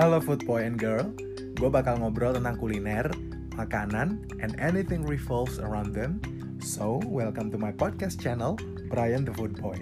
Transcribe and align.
Halo 0.00 0.16
food 0.16 0.48
boy 0.48 0.64
and 0.64 0.80
girl, 0.80 1.12
gue 1.60 1.68
bakal 1.68 2.00
ngobrol 2.00 2.32
tentang 2.32 2.56
kuliner, 2.56 3.04
makanan, 3.52 4.24
and 4.40 4.56
anything 4.56 5.04
revolves 5.04 5.60
around 5.60 5.92
them. 5.92 6.24
So, 6.64 7.04
welcome 7.04 7.52
to 7.52 7.60
my 7.60 7.68
podcast 7.68 8.16
channel, 8.16 8.56
Brian 8.88 9.28
the 9.28 9.34
Food 9.36 9.60
Boy. 9.60 9.76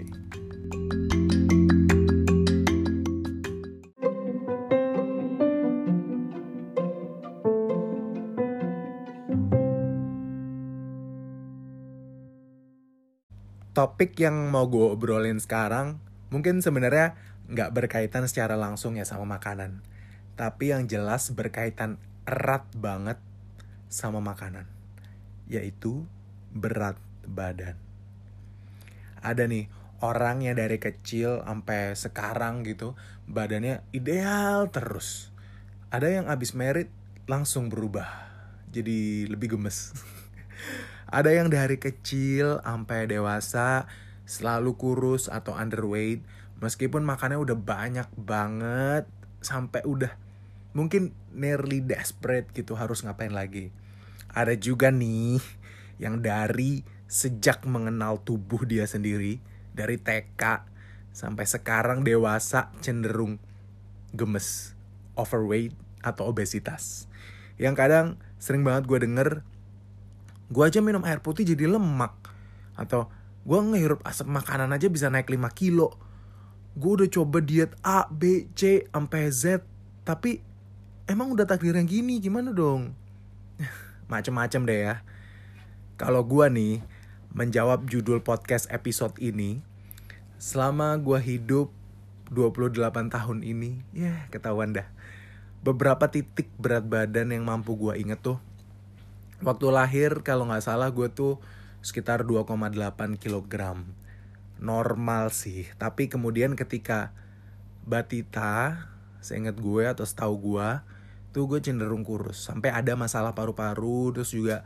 Topik 13.71 14.19
yang 14.19 14.51
mau 14.51 14.67
gue 14.67 14.83
obrolin 14.83 15.39
sekarang 15.39 16.03
mungkin 16.27 16.59
sebenarnya 16.59 17.15
nggak 17.47 17.71
berkaitan 17.71 18.27
secara 18.27 18.59
langsung 18.59 18.99
ya 18.99 19.07
sama 19.07 19.23
makanan. 19.23 19.79
Tapi 20.39 20.71
yang 20.71 20.87
jelas 20.87 21.35
berkaitan 21.35 21.99
erat 22.23 22.63
banget 22.71 23.19
sama 23.91 24.23
makanan. 24.23 24.63
Yaitu 25.51 26.07
berat 26.55 26.95
badan. 27.27 27.75
Ada 29.19 29.51
nih 29.51 29.67
orang 29.99 30.47
yang 30.47 30.55
dari 30.55 30.79
kecil 30.79 31.43
sampai 31.43 31.91
sekarang 31.99 32.63
gitu 32.63 32.95
badannya 33.27 33.83
ideal 33.91 34.71
terus. 34.71 35.35
Ada 35.91 36.07
yang 36.07 36.25
abis 36.31 36.55
merit 36.55 36.87
langsung 37.27 37.67
berubah 37.67 38.07
jadi 38.71 39.27
lebih 39.27 39.59
gemes. 39.59 39.91
Ada 41.17 41.33
yang 41.33 41.49
dari 41.49 41.81
kecil 41.81 42.61
sampai 42.61 43.09
dewasa 43.09 43.89
selalu 44.29 44.77
kurus 44.77 45.25
atau 45.25 45.57
underweight 45.57 46.21
meskipun 46.61 47.01
makannya 47.01 47.41
udah 47.41 47.57
banyak 47.57 48.05
banget 48.13 49.09
sampai 49.41 49.81
udah 49.89 50.13
mungkin 50.73 51.15
nearly 51.33 51.81
desperate 51.81 52.49
gitu 52.53 52.77
harus 52.77 53.01
ngapain 53.01 53.33
lagi. 53.33 53.73
Ada 54.29 54.53
juga 54.55 54.93
nih 54.93 55.41
yang 55.97 56.21
dari 56.21 56.85
sejak 57.09 57.65
mengenal 57.65 58.21
tubuh 58.21 58.63
dia 58.69 58.85
sendiri 58.85 59.41
dari 59.73 59.97
TK 59.97 60.41
sampai 61.09 61.45
sekarang 61.49 62.05
dewasa 62.05 62.69
cenderung 62.79 63.41
gemes, 64.13 64.77
overweight 65.17 65.73
atau 66.05 66.29
obesitas. 66.29 67.09
Yang 67.57 67.75
kadang 67.75 68.07
sering 68.39 68.63
banget 68.63 68.87
gue 68.87 68.99
denger 69.03 69.29
gue 70.49 70.63
aja 70.65 70.81
minum 70.81 71.05
air 71.05 71.21
putih 71.21 71.45
jadi 71.45 71.69
lemak 71.69 72.15
atau 72.73 73.11
gue 73.45 73.59
ngehirup 73.59 74.01
asap 74.07 74.27
makanan 74.31 74.73
aja 74.73 74.87
bisa 74.89 75.11
naik 75.11 75.29
5 75.29 75.45
kilo 75.53 75.93
gue 76.79 76.91
udah 77.03 77.09
coba 77.11 77.43
diet 77.43 77.75
A, 77.83 78.07
B, 78.07 78.47
C, 78.55 78.87
sampai 78.89 79.29
Z 79.29 79.61
tapi 80.07 80.41
emang 81.09 81.33
udah 81.33 81.49
takdir 81.49 81.73
yang 81.73 81.89
gini 81.89 82.21
gimana 82.21 82.53
dong? 82.53 82.93
Macem-macem 84.13 84.61
deh 84.69 84.79
ya. 84.85 84.95
Kalau 85.97 86.21
gue 86.21 86.45
nih 86.53 86.85
menjawab 87.33 87.89
judul 87.89 88.21
podcast 88.21 88.69
episode 88.69 89.17
ini 89.17 89.65
selama 90.37 90.95
gue 91.01 91.17
hidup 91.17 91.73
28 92.29 93.09
tahun 93.09 93.41
ini 93.41 93.81
ya 93.91 94.13
yeah, 94.13 94.19
ketahuan 94.29 94.77
dah. 94.77 94.85
Beberapa 95.65 96.07
titik 96.13 96.53
berat 96.61 96.85
badan 96.85 97.33
yang 97.33 97.43
mampu 97.43 97.73
gue 97.73 97.97
inget 97.97 98.21
tuh. 98.21 98.37
Waktu 99.41 99.65
lahir 99.73 100.21
kalau 100.21 100.45
nggak 100.45 100.63
salah 100.63 100.93
gue 100.93 101.09
tuh 101.09 101.41
sekitar 101.81 102.21
2,8 102.21 102.75
kg 103.17 103.55
normal 104.59 105.31
sih 105.31 105.71
tapi 105.79 106.11
kemudian 106.11 106.51
ketika 106.59 107.15
batita 107.87 108.83
seingat 109.23 109.55
gue 109.55 109.87
atau 109.87 110.03
setahu 110.03 110.35
gue 110.35 110.69
tuh 111.29 111.45
gue 111.45 111.59
cenderung 111.61 112.01
kurus 112.01 112.49
sampai 112.49 112.73
ada 112.73 112.97
masalah 112.97 113.37
paru-paru 113.37 114.15
terus 114.15 114.33
juga 114.33 114.65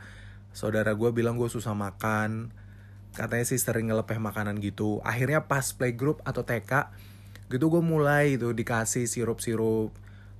saudara 0.56 0.96
gue 0.96 1.10
bilang 1.12 1.36
gue 1.36 1.48
susah 1.50 1.76
makan 1.76 2.54
katanya 3.14 3.44
sih 3.46 3.60
sering 3.60 3.90
ngelepeh 3.92 4.18
makanan 4.18 4.58
gitu 4.58 5.04
akhirnya 5.04 5.46
pas 5.46 5.64
playgroup 5.76 6.24
atau 6.24 6.42
TK 6.42 6.90
gitu 7.52 7.68
gue 7.68 7.82
mulai 7.84 8.40
tuh 8.40 8.56
dikasih 8.56 9.04
sirup-sirup 9.06 9.92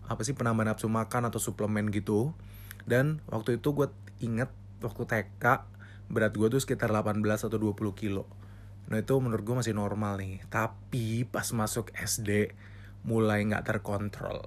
apa 0.04 0.21
sih 0.25 0.32
penambah 0.32 0.65
nafsu 0.65 0.88
makan 0.88 1.28
atau 1.28 1.38
suplemen 1.38 1.93
gitu 1.93 2.32
dan 2.84 3.25
waktu 3.28 3.60
itu 3.60 3.72
gue 3.72 3.88
inget 4.20 4.53
waktu 4.84 5.09
TK 5.09 5.75
berat 6.12 6.37
gue 6.37 6.49
tuh 6.53 6.60
sekitar 6.60 6.93
18 6.93 7.25
atau 7.25 7.56
20 7.56 7.97
kilo. 7.97 8.28
Nah 8.93 9.00
itu 9.00 9.16
menurut 9.16 9.44
gue 9.44 9.56
masih 9.65 9.72
normal 9.72 10.20
nih. 10.20 10.44
Tapi 10.53 11.25
pas 11.25 11.49
masuk 11.56 11.88
SD 11.97 12.53
mulai 13.09 13.44
nggak 13.49 13.65
terkontrol. 13.65 14.44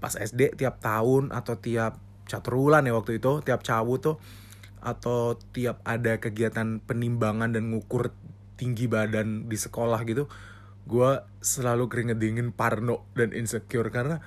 Pas 0.00 0.16
SD 0.16 0.56
tiap 0.56 0.80
tahun 0.80 1.30
atau 1.30 1.54
tiap 1.60 2.00
catrulan 2.24 2.86
ya 2.86 2.96
waktu 2.96 3.20
itu 3.20 3.44
tiap 3.44 3.60
cawu 3.60 4.00
tuh 4.00 4.16
atau 4.80 5.36
tiap 5.52 5.84
ada 5.84 6.16
kegiatan 6.16 6.80
penimbangan 6.80 7.52
dan 7.52 7.68
ngukur 7.68 8.16
tinggi 8.56 8.88
badan 8.88 9.48
di 9.50 9.56
sekolah 9.60 10.00
gitu 10.08 10.24
gue 10.88 11.10
selalu 11.44 11.92
keringet 11.92 12.18
dingin 12.18 12.50
parno 12.50 13.04
dan 13.12 13.36
insecure 13.36 13.92
karena 13.92 14.24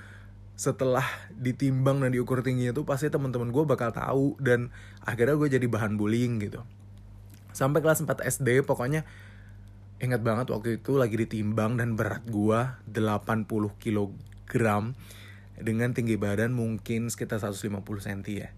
setelah 0.54 1.02
ditimbang 1.34 1.98
dan 1.98 2.14
diukur 2.14 2.46
tingginya 2.46 2.70
tuh 2.70 2.86
pasti 2.86 3.10
teman-teman 3.10 3.50
gue 3.50 3.64
bakal 3.66 3.90
tahu 3.90 4.38
dan 4.38 4.70
akhirnya 5.02 5.34
gue 5.34 5.48
jadi 5.50 5.66
bahan 5.66 5.98
bullying 5.98 6.38
gitu. 6.38 6.62
Sampai 7.50 7.82
kelas 7.82 8.06
4 8.06 8.22
SD 8.22 8.62
pokoknya 8.62 9.02
ingat 9.98 10.22
banget 10.22 10.54
waktu 10.54 10.78
itu 10.78 10.94
lagi 10.94 11.18
ditimbang 11.18 11.74
dan 11.74 11.98
berat 11.98 12.22
gue 12.30 12.60
80 12.86 13.50
kg 13.82 14.14
dengan 15.58 15.94
tinggi 15.94 16.18
badan 16.18 16.50
mungkin 16.50 17.10
sekitar 17.10 17.38
150 17.38 17.70
cm 17.78 18.20
ya. 18.34 18.50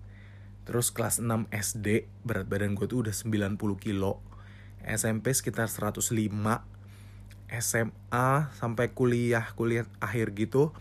Terus 0.66 0.90
kelas 0.90 1.22
6 1.22 1.46
SD 1.52 2.08
berat 2.26 2.48
badan 2.48 2.74
gue 2.74 2.88
tuh 2.88 3.06
udah 3.06 3.14
90 3.14 3.60
kilo. 3.78 4.24
SMP 4.86 5.34
sekitar 5.34 5.68
105 5.68 6.02
SMA 7.46 8.28
sampai 8.58 8.86
kuliah 8.90 9.54
kuliah 9.54 9.86
akhir 10.02 10.34
gitu 10.34 10.74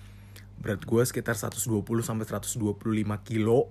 berat 0.58 0.82
gue 0.82 1.02
sekitar 1.06 1.38
120 1.38 1.86
sampai 2.02 2.26
125 2.26 2.82
kilo. 3.28 3.70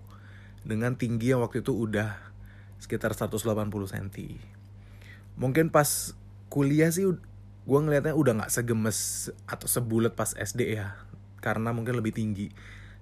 Dengan 0.65 0.97
tinggi 0.97 1.37
yang 1.37 1.45
waktu 1.45 1.61
itu 1.61 1.77
udah 1.77 2.17
sekitar 2.81 3.13
180 3.13 3.69
cm. 3.69 4.09
Mungkin 5.37 5.69
pas 5.69 6.15
kuliah 6.49 6.89
sih 6.89 7.05
gue 7.65 7.79
ngeliatnya 7.81 8.13
udah 8.13 8.45
nggak 8.45 8.53
segemes 8.53 9.33
atau 9.49 9.65
sebulat 9.65 10.13
pas 10.13 10.37
SD 10.37 10.77
ya 10.77 10.95
karena 11.45 11.77
mungkin 11.77 12.01
lebih 12.01 12.17
tinggi. 12.17 12.49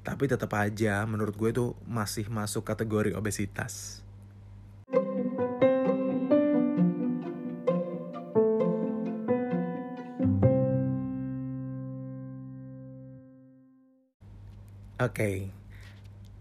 Tapi 0.02 0.26
tetap 0.26 0.50
aja 0.58 1.06
menurut 1.06 1.38
gue 1.38 1.54
itu 1.54 1.66
masih 1.86 2.26
masuk 2.26 2.66
kategori 2.66 3.14
obesitas. 3.14 4.02
Oke, 15.02 15.18
okay. 15.18 15.36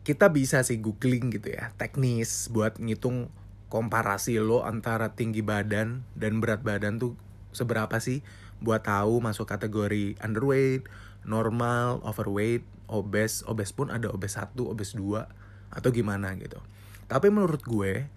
kita 0.05 0.29
bisa 0.29 0.61
sih 0.61 0.77
googling 0.77 1.33
gitu 1.33 1.49
ya, 1.49 1.73
teknis 1.81 2.45
buat 2.53 2.77
ngitung 2.77 3.33
komparasi 3.73 4.37
lo 4.37 4.61
antara 4.61 5.17
tinggi 5.17 5.41
badan 5.41 6.05
dan 6.13 6.37
berat 6.37 6.61
badan 6.61 7.01
tuh 7.01 7.17
seberapa 7.57 7.97
sih 7.97 8.21
buat 8.61 8.85
tahu 8.85 9.19
masuk 9.19 9.49
kategori 9.49 10.15
underweight, 10.21 10.85
normal, 11.25 11.99
overweight, 12.05 12.63
obes, 12.85 13.41
obes 13.49 13.73
pun 13.73 13.89
ada 13.89 14.07
obes 14.13 14.37
1, 14.37 14.53
obes 14.61 14.93
2 14.93 15.73
atau 15.73 15.89
gimana 15.89 16.37
gitu. 16.37 16.61
Tapi 17.09 17.27
menurut 17.33 17.65
gue 17.65 18.07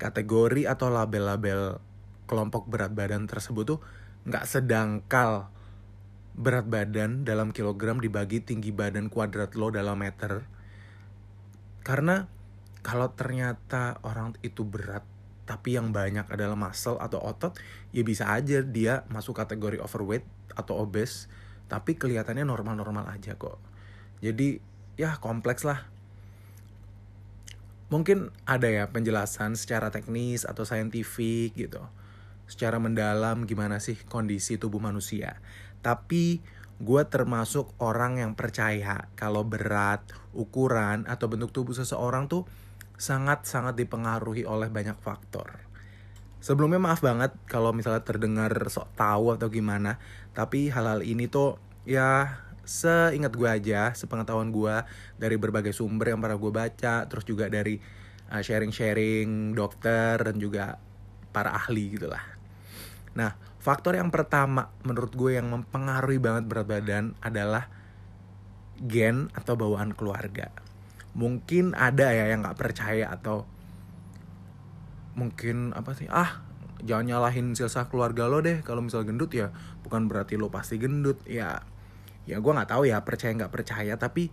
kategori 0.00 0.64
atau 0.64 0.88
label-label 0.88 1.78
kelompok 2.24 2.70
berat 2.70 2.94
badan 2.94 3.26
tersebut 3.26 3.76
tuh 3.76 3.80
nggak 4.24 4.46
sedangkal 4.46 5.52
berat 6.38 6.64
badan 6.70 7.26
dalam 7.26 7.50
kilogram 7.50 7.98
dibagi 7.98 8.40
tinggi 8.40 8.70
badan 8.70 9.10
kuadrat 9.10 9.58
lo 9.58 9.68
dalam 9.74 9.98
meter. 9.98 10.46
Karena 11.82 12.24
kalau 12.80 13.12
ternyata 13.12 14.00
orang 14.06 14.38
itu 14.40 14.64
berat 14.64 15.04
tapi 15.50 15.74
yang 15.74 15.90
banyak 15.90 16.30
adalah 16.30 16.54
muscle 16.54 16.94
atau 17.02 17.18
otot, 17.18 17.58
ya 17.90 18.06
bisa 18.06 18.30
aja 18.30 18.62
dia 18.62 19.02
masuk 19.10 19.34
kategori 19.34 19.82
overweight 19.82 20.22
atau 20.54 20.78
obes, 20.78 21.26
tapi 21.66 21.98
kelihatannya 21.98 22.46
normal-normal 22.46 23.10
aja 23.10 23.34
kok. 23.34 23.58
Jadi 24.22 24.62
ya 24.94 25.18
kompleks 25.18 25.66
lah. 25.66 25.90
Mungkin 27.90 28.30
ada 28.46 28.70
ya 28.70 28.86
penjelasan 28.94 29.58
secara 29.58 29.90
teknis 29.90 30.46
atau 30.46 30.62
saintifik 30.62 31.58
gitu. 31.58 31.82
Secara 32.46 32.78
mendalam 32.78 33.42
gimana 33.42 33.82
sih 33.82 33.98
kondisi 34.06 34.54
tubuh 34.54 34.78
manusia. 34.78 35.42
Tapi 35.82 36.38
gue 36.78 37.02
termasuk 37.10 37.74
orang 37.82 38.22
yang 38.22 38.38
percaya 38.38 39.10
kalau 39.18 39.42
berat, 39.42 40.06
ukuran, 40.30 41.10
atau 41.10 41.26
bentuk 41.26 41.50
tubuh 41.50 41.74
seseorang 41.74 42.30
tuh 42.30 42.46
sangat-sangat 43.00 43.80
dipengaruhi 43.80 44.44
oleh 44.44 44.68
banyak 44.68 45.00
faktor. 45.00 45.64
Sebelumnya 46.44 46.76
maaf 46.76 47.00
banget 47.00 47.32
kalau 47.48 47.72
misalnya 47.72 48.04
terdengar 48.04 48.52
sok 48.68 48.92
tahu 48.92 49.32
atau 49.32 49.48
gimana, 49.48 49.96
tapi 50.36 50.68
hal-hal 50.68 51.00
ini 51.00 51.28
tuh 51.28 51.56
ya 51.88 52.44
seingat 52.64 53.32
gue 53.32 53.48
aja, 53.48 53.96
sepengetahuan 53.96 54.52
gue 54.52 54.84
dari 55.16 55.36
berbagai 55.40 55.72
sumber 55.72 56.12
yang 56.12 56.20
pernah 56.20 56.36
gue 56.36 56.52
baca, 56.52 57.08
terus 57.08 57.24
juga 57.24 57.48
dari 57.48 57.80
uh, 58.28 58.40
sharing-sharing 58.40 59.56
dokter 59.56 60.20
dan 60.20 60.36
juga 60.36 60.76
para 61.32 61.56
ahli 61.56 61.96
gitu 61.96 62.08
lah. 62.08 62.22
Nah, 63.16 63.34
faktor 63.58 63.96
yang 63.96 64.12
pertama 64.12 64.70
menurut 64.84 65.12
gue 65.16 65.40
yang 65.40 65.48
mempengaruhi 65.48 66.20
banget 66.20 66.44
berat 66.46 66.68
badan 66.68 67.16
adalah 67.24 67.68
gen 68.80 69.28
atau 69.36 69.56
bawaan 69.56 69.92
keluarga. 69.92 70.69
Mungkin 71.14 71.74
ada 71.74 72.14
ya 72.14 72.30
yang 72.30 72.46
nggak 72.46 72.58
percaya 72.58 73.10
atau 73.10 73.46
mungkin 75.18 75.74
apa 75.74 75.92
sih? 75.92 76.06
Ah 76.06 76.46
jangan 76.80 77.06
nyalahin 77.06 77.52
silsa 77.52 77.90
keluarga 77.90 78.30
lo 78.30 78.40
deh. 78.40 78.62
Kalau 78.62 78.80
misal 78.80 79.04
gendut 79.04 79.34
ya 79.34 79.52
bukan 79.82 80.06
berarti 80.06 80.38
lo 80.38 80.48
pasti 80.48 80.78
gendut. 80.78 81.20
Ya 81.26 81.66
ya 82.28 82.38
gue 82.38 82.52
nggak 82.52 82.70
tahu 82.70 82.88
ya 82.88 83.02
percaya 83.02 83.34
nggak 83.34 83.52
percaya. 83.52 83.94
Tapi 83.98 84.30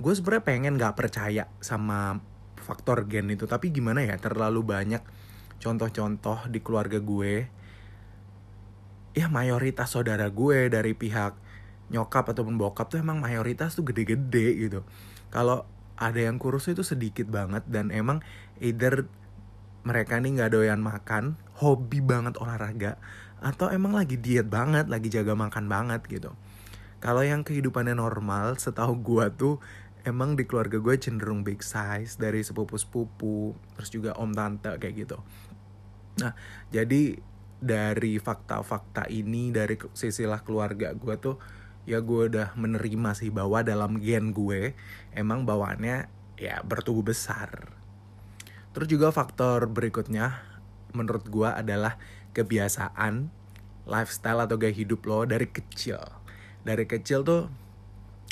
gue 0.00 0.12
sebenarnya 0.12 0.44
pengen 0.44 0.74
nggak 0.76 0.94
percaya 0.96 1.48
sama 1.64 2.20
faktor 2.60 3.08
gen 3.08 3.32
itu. 3.32 3.48
Tapi 3.48 3.72
gimana 3.72 4.04
ya 4.04 4.14
terlalu 4.20 4.60
banyak 4.62 5.02
contoh-contoh 5.60 6.48
di 6.52 6.60
keluarga 6.60 7.00
gue. 7.00 7.48
Ya 9.16 9.26
mayoritas 9.26 9.90
saudara 9.90 10.30
gue 10.30 10.70
dari 10.70 10.94
pihak 10.94 11.34
nyokap 11.90 12.30
ataupun 12.30 12.54
bokap 12.54 12.86
tuh 12.86 13.02
emang 13.02 13.18
mayoritas 13.18 13.74
tuh 13.74 13.82
gede-gede 13.82 14.54
gitu. 14.68 14.80
Kalau 15.34 15.66
ada 16.00 16.16
yang 16.16 16.40
kurus 16.40 16.72
itu 16.72 16.80
sedikit 16.80 17.28
banget 17.28 17.62
dan 17.68 17.92
emang 17.92 18.24
either 18.58 19.04
mereka 19.84 20.16
nih 20.16 20.40
nggak 20.40 20.56
doyan 20.56 20.80
makan 20.80 21.36
hobi 21.60 22.00
banget 22.00 22.40
olahraga 22.40 22.96
atau 23.40 23.68
emang 23.68 23.96
lagi 23.96 24.16
diet 24.16 24.48
banget 24.48 24.88
lagi 24.88 25.12
jaga 25.12 25.36
makan 25.36 25.68
banget 25.68 26.00
gitu 26.08 26.32
kalau 27.00 27.24
yang 27.24 27.40
kehidupannya 27.40 27.96
normal, 27.96 28.60
setahu 28.60 29.00
gue 29.00 29.26
tuh 29.32 29.56
emang 30.04 30.36
di 30.36 30.44
keluarga 30.44 30.76
gue 30.76 31.00
cenderung 31.00 31.40
big 31.40 31.64
size 31.64 32.20
dari 32.20 32.44
sepupu-sepupu, 32.44 33.56
terus 33.76 33.88
juga 33.88 34.12
om 34.20 34.28
tante 34.36 34.68
kayak 34.76 35.08
gitu. 35.08 35.18
Nah, 36.20 36.36
jadi 36.68 37.16
dari 37.60 38.20
fakta-fakta 38.20 39.08
ini 39.08 39.48
dari 39.48 39.80
sisilah 39.96 40.44
keluarga 40.44 40.92
gue 40.92 41.16
tuh 41.16 41.40
ya 41.88 41.98
gue 42.04 42.28
udah 42.28 42.52
menerima 42.56 43.16
sih 43.16 43.32
bahwa 43.32 43.64
dalam 43.64 44.00
gen 44.00 44.36
gue 44.36 44.76
emang 45.16 45.48
bawaannya 45.48 46.08
ya 46.40 46.64
bertubuh 46.64 47.12
besar. 47.12 47.72
Terus 48.70 48.86
juga 48.86 49.10
faktor 49.10 49.66
berikutnya 49.66 50.40
menurut 50.94 51.26
gue 51.26 51.48
adalah 51.50 51.98
kebiasaan 52.32 53.30
lifestyle 53.90 54.46
atau 54.46 54.56
gaya 54.56 54.74
hidup 54.74 55.02
lo 55.06 55.26
dari 55.26 55.50
kecil. 55.50 55.98
Dari 56.62 56.86
kecil 56.86 57.26
tuh 57.26 57.50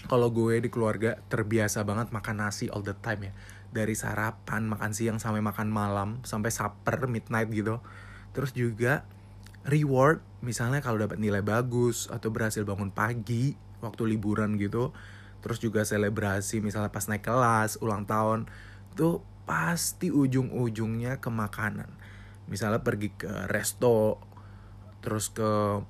kalau 0.07 0.31
gue 0.31 0.63
di 0.63 0.71
keluarga 0.71 1.19
terbiasa 1.27 1.83
banget 1.83 2.15
makan 2.15 2.47
nasi 2.47 2.71
all 2.71 2.87
the 2.87 2.95
time 3.03 3.29
ya. 3.29 3.33
Dari 3.69 3.93
sarapan 3.93 4.65
makan 4.71 4.95
siang 4.95 5.19
sampai 5.19 5.43
makan 5.43 5.69
malam 5.69 6.23
sampai 6.23 6.55
supper 6.55 7.11
midnight 7.11 7.51
gitu. 7.51 7.83
Terus 8.33 8.55
juga 8.55 9.03
reward 9.67 10.23
misalnya 10.45 10.79
kalau 10.79 11.03
dapat 11.03 11.19
nilai 11.19 11.43
bagus 11.43 12.07
atau 12.07 12.31
berhasil 12.31 12.63
bangun 12.63 12.95
pagi 12.95 13.59
waktu 13.83 14.15
liburan 14.15 14.55
gitu 14.59 14.95
terus 15.43 15.59
juga 15.63 15.87
selebrasi 15.87 16.63
misalnya 16.63 16.91
pas 16.91 17.07
naik 17.07 17.23
kelas 17.27 17.79
ulang 17.83 18.07
tahun 18.07 18.47
tuh 18.99 19.23
pasti 19.49 20.13
ujung-ujungnya 20.13 21.25
ke 21.25 21.33
makanan. 21.33 21.89
Misalnya 22.53 22.85
pergi 22.85 23.17
ke 23.17 23.49
resto 23.49 24.21
terus 25.01 25.33
ke 25.33 25.81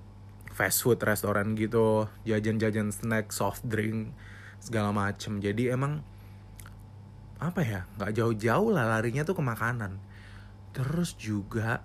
fast 0.54 0.86
food 0.86 1.02
restoran 1.02 1.58
gitu 1.58 2.06
jajan-jajan 2.22 2.94
snack 2.94 3.34
soft 3.34 3.66
drink 3.66 4.14
segala 4.62 4.94
macem. 4.94 5.42
Jadi 5.42 5.74
emang 5.74 6.06
apa 7.42 7.60
ya 7.66 7.80
nggak 7.98 8.14
jauh-jauh 8.14 8.70
lah 8.70 8.86
larinya 8.86 9.26
tuh 9.26 9.34
ke 9.34 9.42
makanan. 9.42 9.98
Terus 10.70 11.18
juga 11.18 11.82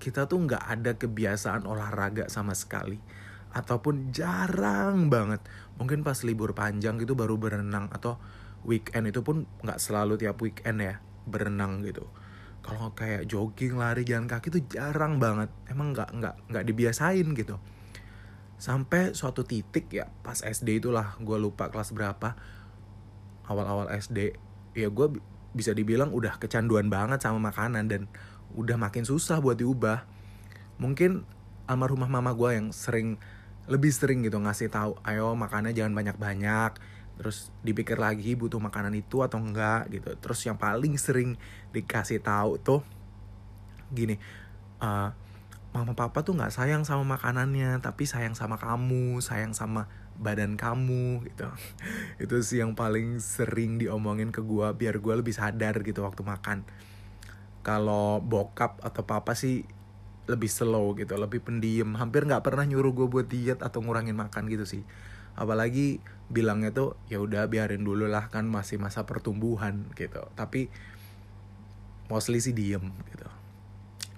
kita 0.00 0.24
tuh 0.24 0.40
nggak 0.48 0.64
ada 0.64 0.96
kebiasaan 0.96 1.68
olahraga 1.68 2.32
sama 2.32 2.56
sekali. 2.56 2.96
Ataupun 3.52 4.10
jarang 4.10 5.12
banget. 5.12 5.44
Mungkin 5.76 6.00
pas 6.00 6.16
libur 6.24 6.56
panjang 6.56 6.96
gitu 6.96 7.12
baru 7.12 7.36
berenang 7.36 7.92
atau 7.92 8.16
weekend 8.64 9.12
itu 9.12 9.20
pun 9.20 9.44
nggak 9.60 9.76
selalu 9.76 10.16
tiap 10.16 10.40
weekend 10.40 10.80
ya 10.80 11.04
berenang 11.28 11.84
gitu. 11.84 12.08
Kalau 12.60 12.92
kayak 12.92 13.28
jogging 13.28 13.76
lari 13.76 14.04
jalan 14.04 14.28
kaki 14.28 14.48
tuh 14.48 14.64
jarang 14.68 15.20
banget. 15.20 15.52
Emang 15.68 15.92
nggak 15.92 16.16
nggak 16.16 16.34
nggak 16.48 16.64
dibiasain 16.64 17.28
gitu. 17.36 17.60
Sampai 18.60 19.16
suatu 19.16 19.44
titik 19.44 19.88
ya 19.88 20.08
pas 20.20 20.36
SD 20.36 20.84
itulah 20.84 21.16
gue 21.20 21.38
lupa 21.40 21.72
kelas 21.72 21.96
berapa. 21.96 22.36
Awal-awal 23.48 23.88
SD 23.96 24.36
ya 24.76 24.88
gue 24.92 25.08
bisa 25.50 25.74
dibilang 25.74 26.12
udah 26.12 26.36
kecanduan 26.36 26.92
banget 26.92 27.24
sama 27.24 27.50
makanan. 27.50 27.88
Dan 27.88 28.02
udah 28.54 28.76
makin 28.78 29.06
susah 29.06 29.38
buat 29.38 29.58
diubah. 29.58 30.06
Mungkin 30.80 31.22
almarhumah 31.70 32.10
mama 32.10 32.34
gue 32.34 32.58
yang 32.58 32.74
sering 32.74 33.20
lebih 33.70 33.94
sering 33.94 34.26
gitu 34.26 34.42
ngasih 34.42 34.66
tahu 34.72 34.98
ayo 35.06 35.36
makannya 35.38 35.70
jangan 35.70 35.94
banyak-banyak. 35.94 36.72
Terus 37.20 37.52
dipikir 37.60 38.00
lagi 38.00 38.32
butuh 38.34 38.58
makanan 38.58 38.96
itu 38.96 39.22
atau 39.22 39.38
enggak? 39.38 39.92
Gitu. 39.92 40.10
Terus 40.18 40.40
yang 40.48 40.58
paling 40.58 40.96
sering 40.98 41.36
dikasih 41.70 42.24
tahu 42.24 42.58
tuh 42.58 42.82
gini 43.90 44.22
uh, 44.78 45.10
mama 45.74 45.98
papa 45.98 46.22
tuh 46.22 46.38
nggak 46.38 46.54
sayang 46.54 46.86
sama 46.86 47.18
makanannya 47.18 47.82
tapi 47.82 48.06
sayang 48.06 48.38
sama 48.38 48.54
kamu 48.54 49.22
sayang 49.22 49.54
sama 49.54 49.86
badan 50.18 50.58
kamu. 50.58 51.22
Gitu. 51.30 51.46
Itu 52.24 52.36
sih 52.42 52.58
yang 52.58 52.74
paling 52.74 53.22
sering 53.22 53.78
diomongin 53.78 54.34
ke 54.34 54.42
gue 54.42 54.66
biar 54.74 54.98
gue 54.98 55.14
lebih 55.14 55.36
sadar 55.36 55.86
gitu 55.86 56.02
waktu 56.02 56.26
makan 56.26 56.66
kalau 57.60 58.24
bokap 58.24 58.80
atau 58.80 59.04
papa 59.04 59.36
sih 59.36 59.68
lebih 60.30 60.46
slow 60.46 60.94
gitu 60.94 61.18
lebih 61.18 61.42
pendiam 61.42 61.98
hampir 61.98 62.22
nggak 62.22 62.46
pernah 62.46 62.62
nyuruh 62.62 62.94
gue 62.94 63.08
buat 63.10 63.26
diet 63.26 63.60
atau 63.66 63.82
ngurangin 63.82 64.14
makan 64.14 64.46
gitu 64.46 64.62
sih. 64.62 64.82
Apalagi 65.34 65.98
bilangnya 66.30 66.70
tuh 66.70 66.94
ya 67.10 67.18
udah 67.18 67.50
biarin 67.50 67.82
dulu 67.82 68.06
lah 68.06 68.30
kan 68.30 68.46
masih 68.46 68.78
masa 68.78 69.04
pertumbuhan 69.04 69.90
gitu. 69.98 70.22
Tapi 70.38 70.70
mostly 72.06 72.38
sih 72.38 72.54
diem 72.54 72.84
gitu. 73.10 73.28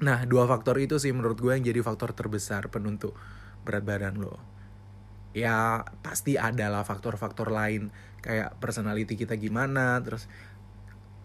Nah 0.05 0.27
dua 0.29 0.45
faktor 0.45 0.77
itu 0.83 1.01
sih 1.01 1.15
menurut 1.17 1.41
gue 1.41 1.53
yang 1.55 1.65
jadi 1.65 1.81
faktor 1.81 2.13
terbesar 2.13 2.69
penentu 2.69 3.17
berat 3.65 3.87
badan 3.87 4.21
lo. 4.21 4.37
Ya 5.33 5.89
pasti 6.05 6.37
ada 6.37 6.69
lah 6.69 6.85
faktor-faktor 6.85 7.49
lain. 7.49 7.89
Kayak 8.21 8.53
personality 8.61 9.17
kita 9.17 9.41
gimana 9.41 9.97
terus 10.05 10.29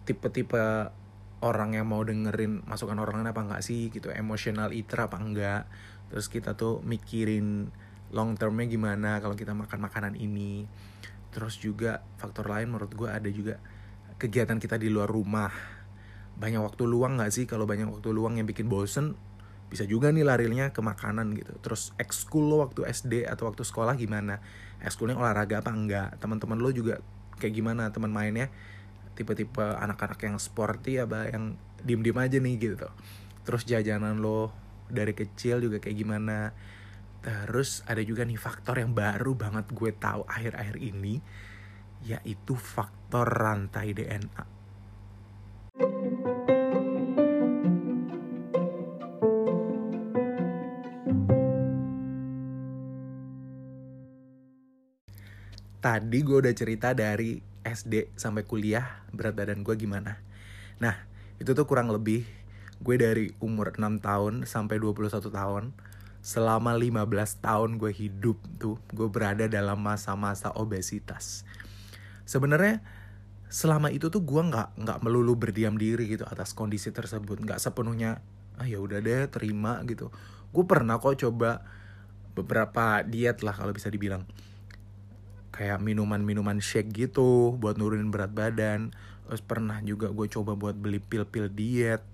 tipe-tipe 0.08 0.88
orang 1.38 1.78
yang 1.78 1.86
mau 1.86 2.02
dengerin 2.02 2.66
masukan 2.66 2.98
orang 2.98 3.22
lain 3.22 3.30
apa 3.30 3.42
enggak 3.46 3.62
sih 3.62 3.90
gitu. 3.94 4.10
Emotional 4.10 4.74
eater 4.74 5.06
apa 5.06 5.16
enggak. 5.18 5.70
Terus 6.10 6.26
kita 6.26 6.58
tuh 6.58 6.82
mikirin 6.82 7.70
long 8.10 8.34
termnya 8.34 8.66
gimana 8.66 9.20
kalau 9.22 9.38
kita 9.38 9.54
makan 9.54 9.78
makanan 9.84 10.14
ini. 10.18 10.66
Terus 11.30 11.60
juga 11.60 12.02
faktor 12.18 12.48
lain 12.50 12.72
menurut 12.72 12.90
gue 12.90 13.08
ada 13.08 13.28
juga 13.30 13.60
kegiatan 14.18 14.58
kita 14.58 14.80
di 14.80 14.90
luar 14.90 15.06
rumah. 15.06 15.52
Banyak 16.38 16.62
waktu 16.62 16.82
luang 16.86 17.18
nggak 17.20 17.30
sih? 17.30 17.44
Kalau 17.46 17.68
banyak 17.68 17.86
waktu 17.86 18.10
luang 18.10 18.38
yang 18.38 18.46
bikin 18.48 18.66
bosen 18.66 19.14
bisa 19.68 19.84
juga 19.84 20.08
nih 20.08 20.24
larinya 20.24 20.72
ke 20.72 20.80
makanan 20.80 21.36
gitu. 21.36 21.54
Terus 21.60 21.92
ekskul 22.00 22.48
lo 22.48 22.64
waktu 22.64 22.88
SD 22.88 23.28
atau 23.28 23.46
waktu 23.46 23.62
sekolah 23.62 23.94
gimana? 23.94 24.40
Ekskulnya 24.80 25.14
olahraga 25.14 25.60
apa 25.60 25.70
enggak? 25.70 26.08
Teman-teman 26.18 26.58
lo 26.58 26.72
juga 26.72 27.04
kayak 27.36 27.54
gimana? 27.54 27.92
Teman 27.92 28.10
mainnya 28.10 28.48
tipe-tipe 29.18 29.58
anak-anak 29.58 30.22
yang 30.22 30.38
sporty 30.38 31.02
apa 31.02 31.34
yang 31.34 31.58
diem-diem 31.82 32.18
aja 32.22 32.38
nih 32.38 32.54
gitu 32.62 32.88
terus 33.42 33.66
jajanan 33.66 34.22
lo 34.22 34.54
dari 34.86 35.12
kecil 35.12 35.58
juga 35.58 35.82
kayak 35.82 35.98
gimana 35.98 36.54
Terus 37.18 37.82
ada 37.82 37.98
juga 38.06 38.22
nih 38.22 38.38
faktor 38.38 38.78
yang 38.78 38.94
baru 38.94 39.34
banget 39.34 39.74
gue 39.74 39.90
tahu 39.90 40.22
akhir-akhir 40.24 40.76
ini 40.78 41.18
yaitu 42.06 42.54
faktor 42.54 43.26
rantai 43.26 43.90
DNA. 43.90 44.44
Tadi 55.78 56.18
gue 56.22 56.36
udah 56.38 56.54
cerita 56.54 56.94
dari 56.94 57.47
SD 57.66 58.14
sampai 58.14 58.44
kuliah 58.44 59.02
berat 59.10 59.34
badan 59.34 59.62
gue 59.62 59.74
gimana. 59.74 60.20
Nah, 60.78 60.94
itu 61.38 61.54
tuh 61.54 61.66
kurang 61.66 61.90
lebih 61.90 62.26
gue 62.78 62.94
dari 62.94 63.26
umur 63.42 63.74
6 63.74 63.98
tahun 63.98 64.34
sampai 64.46 64.78
21 64.78 65.10
tahun 65.18 65.74
selama 66.22 66.74
15 66.74 67.42
tahun 67.42 67.70
gue 67.78 67.90
hidup 67.94 68.38
tuh 68.58 68.78
gue 68.90 69.08
berada 69.10 69.46
dalam 69.46 69.78
masa-masa 69.78 70.50
obesitas. 70.54 71.46
Sebenarnya 72.26 72.82
selama 73.48 73.88
itu 73.88 74.12
tuh 74.12 74.20
gue 74.20 74.42
nggak 74.44 74.76
nggak 74.76 74.98
melulu 75.00 75.34
berdiam 75.34 75.74
diri 75.74 76.04
gitu 76.10 76.26
atas 76.26 76.52
kondisi 76.52 76.90
tersebut. 76.90 77.42
Nggak 77.42 77.62
sepenuhnya 77.62 78.20
ah 78.58 78.66
ya 78.66 78.82
udah 78.82 78.98
deh 78.98 79.30
terima 79.30 79.80
gitu. 79.86 80.10
Gue 80.50 80.64
pernah 80.66 80.98
kok 80.98 81.16
coba 81.18 81.62
beberapa 82.34 83.02
diet 83.02 83.42
lah 83.42 83.54
kalau 83.54 83.74
bisa 83.74 83.90
dibilang 83.90 84.22
kayak 85.58 85.82
minuman-minuman 85.82 86.62
shake 86.62 86.94
gitu 86.94 87.58
buat 87.58 87.74
nurunin 87.82 88.14
berat 88.14 88.30
badan. 88.30 88.94
Terus 89.26 89.42
pernah 89.42 89.82
juga 89.82 90.14
gue 90.14 90.30
coba 90.30 90.54
buat 90.54 90.78
beli 90.78 91.02
pil-pil 91.02 91.50
diet. 91.50 92.06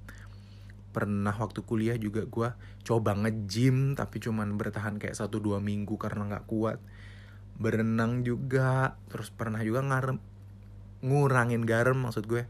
Pernah 0.97 1.37
waktu 1.37 1.61
kuliah 1.61 2.01
juga 2.01 2.25
gue 2.25 2.49
coba 2.89 3.13
nge-gym 3.13 4.01
tapi 4.01 4.17
cuman 4.25 4.57
bertahan 4.57 4.97
kayak 4.97 5.13
satu 5.13 5.45
dua 5.45 5.61
minggu 5.61 6.01
karena 6.01 6.25
nggak 6.25 6.49
kuat. 6.49 6.81
Berenang 7.61 8.25
juga 8.25 8.97
terus 9.13 9.29
pernah 9.29 9.61
juga 9.61 9.85
ngarem 9.85 10.17
ngurangin 11.05 11.69
garam 11.69 12.01
maksud 12.01 12.25
gue. 12.25 12.49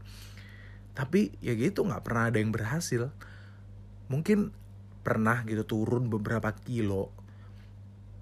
Tapi 0.95 1.35
ya 1.43 1.59
gitu 1.59 1.83
nggak 1.83 2.07
pernah 2.07 2.31
ada 2.31 2.39
yang 2.39 2.55
berhasil. 2.55 3.11
Mungkin 4.07 4.55
pernah 5.03 5.43
gitu 5.43 5.67
turun 5.67 6.07
beberapa 6.07 6.55
kilo. 6.55 7.11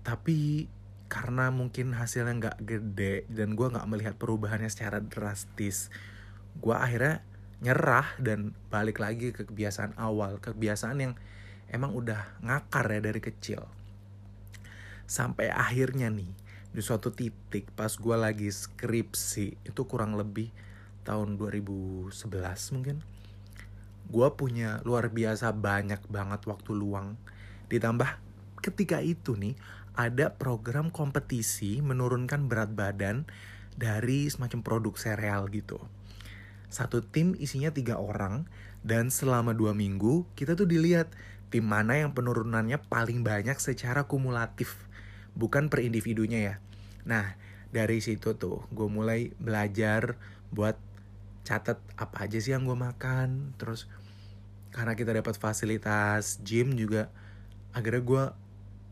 Tapi 0.01 0.65
karena 1.13 1.53
mungkin 1.53 1.93
hasilnya 1.93 2.33
nggak 2.41 2.57
gede 2.65 3.29
dan 3.29 3.53
gue 3.53 3.67
nggak 3.69 3.85
melihat 3.85 4.15
perubahannya 4.17 4.65
secara 4.65 4.97
drastis 4.97 5.93
gue 6.57 6.73
akhirnya 6.73 7.21
nyerah 7.61 8.17
dan 8.17 8.57
balik 8.73 8.97
lagi 8.97 9.29
ke 9.29 9.45
kebiasaan 9.45 9.93
awal 10.01 10.41
kebiasaan 10.41 10.97
yang 10.99 11.13
emang 11.71 11.95
udah 11.95 12.37
ngakar 12.43 12.85
ya 12.91 12.99
dari 12.99 13.21
kecil. 13.23 13.63
Sampai 15.07 15.47
akhirnya 15.49 16.11
nih 16.11 16.29
di 16.73 16.81
suatu 16.81 17.13
titik 17.13 17.69
pas 17.77 17.93
gue 17.93 18.15
lagi 18.17 18.49
skripsi 18.49 19.69
itu 19.69 19.81
kurang 19.85 20.17
lebih 20.17 20.49
tahun 21.05 21.37
2011 21.37 22.09
mungkin 22.73 22.97
gue 24.03 24.27
punya 24.35 24.81
luar 24.83 25.07
biasa 25.13 25.55
banyak 25.55 26.03
banget 26.11 26.43
waktu 26.43 26.71
luang. 26.75 27.15
Ditambah 27.71 28.19
ketika 28.59 28.99
itu 28.99 29.39
nih 29.39 29.55
ada 29.93 30.33
program 30.33 30.89
kompetisi 30.89 31.81
menurunkan 31.81 32.49
berat 32.49 32.73
badan 32.73 33.29
dari 33.77 34.29
semacam 34.29 34.65
produk 34.65 34.93
sereal 34.97 35.49
gitu. 35.49 35.81
Satu 36.73 37.05
tim 37.05 37.37
isinya 37.37 37.69
tiga 37.69 38.01
orang 38.01 38.49
dan 38.81 39.13
selama 39.13 39.53
dua 39.53 39.77
minggu 39.77 40.25
kita 40.33 40.57
tuh 40.57 40.65
dilihat 40.65 41.13
tim 41.53 41.69
mana 41.69 42.01
yang 42.01 42.17
penurunannya 42.17 42.81
paling 42.89 43.21
banyak 43.21 43.61
secara 43.61 44.09
kumulatif 44.09 44.73
bukan 45.37 45.69
per 45.69 45.85
individunya 45.85 46.39
ya. 46.41 46.55
Nah 47.05 47.37
dari 47.69 48.01
situ 48.01 48.33
tuh 48.37 48.65
gue 48.73 48.89
mulai 48.89 49.33
belajar 49.37 50.17
buat 50.49 50.77
catat 51.45 51.77
apa 51.97 52.25
aja 52.25 52.37
sih 52.39 52.53
yang 52.55 52.63
gue 52.63 52.77
makan 52.77 53.57
terus 53.59 53.89
karena 54.73 54.97
kita 54.97 55.13
dapat 55.13 55.37
fasilitas 55.37 56.41
gym 56.41 56.73
juga 56.73 57.13
akhirnya 57.73 58.01
gue 58.01 58.23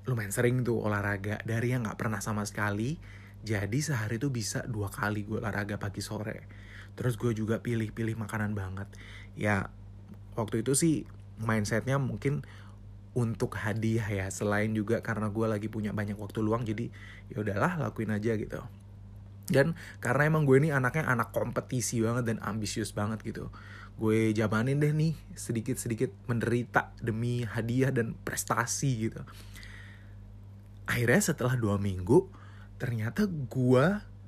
lumayan 0.05 0.33
sering 0.33 0.65
tuh 0.65 0.81
olahraga. 0.81 1.41
Dari 1.45 1.73
yang 1.73 1.85
nggak 1.85 1.99
pernah 1.99 2.23
sama 2.23 2.45
sekali 2.47 2.97
jadi 3.41 3.73
sehari 3.81 4.21
tuh 4.21 4.29
bisa 4.29 4.61
dua 4.69 4.89
kali 4.89 5.25
gue 5.25 5.41
olahraga 5.41 5.81
pagi 5.81 6.01
sore. 6.01 6.45
Terus 6.93 7.17
gue 7.17 7.33
juga 7.33 7.57
pilih-pilih 7.61 8.17
makanan 8.17 8.53
banget. 8.53 8.87
Ya 9.33 9.69
waktu 10.37 10.61
itu 10.61 10.77
sih 10.77 10.95
mindsetnya 11.41 11.97
mungkin 11.97 12.45
untuk 13.11 13.59
hadiah 13.59 14.07
ya 14.07 14.25
selain 14.31 14.71
juga 14.71 15.03
karena 15.03 15.27
gue 15.27 15.43
lagi 15.43 15.67
punya 15.67 15.91
banyak 15.91 16.15
waktu 16.15 16.39
luang 16.39 16.63
jadi 16.63 16.87
ya 17.27 17.43
udahlah 17.43 17.81
lakuin 17.81 18.13
aja 18.13 18.37
gitu. 18.37 18.61
Dan 19.51 19.75
karena 19.99 20.31
emang 20.31 20.47
gue 20.47 20.61
ini 20.63 20.71
anaknya 20.71 21.09
anak 21.11 21.35
kompetisi 21.35 21.99
banget 21.99 22.23
dan 22.23 22.37
ambisius 22.39 22.95
banget 22.95 23.19
gitu 23.25 23.51
gue 24.01 24.33
jamanin 24.33 24.81
deh 24.81 24.89
nih 24.89 25.13
sedikit-sedikit 25.37 26.25
menderita 26.25 26.89
demi 26.97 27.45
hadiah 27.45 27.93
dan 27.93 28.17
prestasi 28.25 29.09
gitu 29.09 29.21
akhirnya 30.91 31.23
setelah 31.23 31.55
dua 31.55 31.79
minggu 31.79 32.27
ternyata 32.75 33.23
gue 33.23 33.85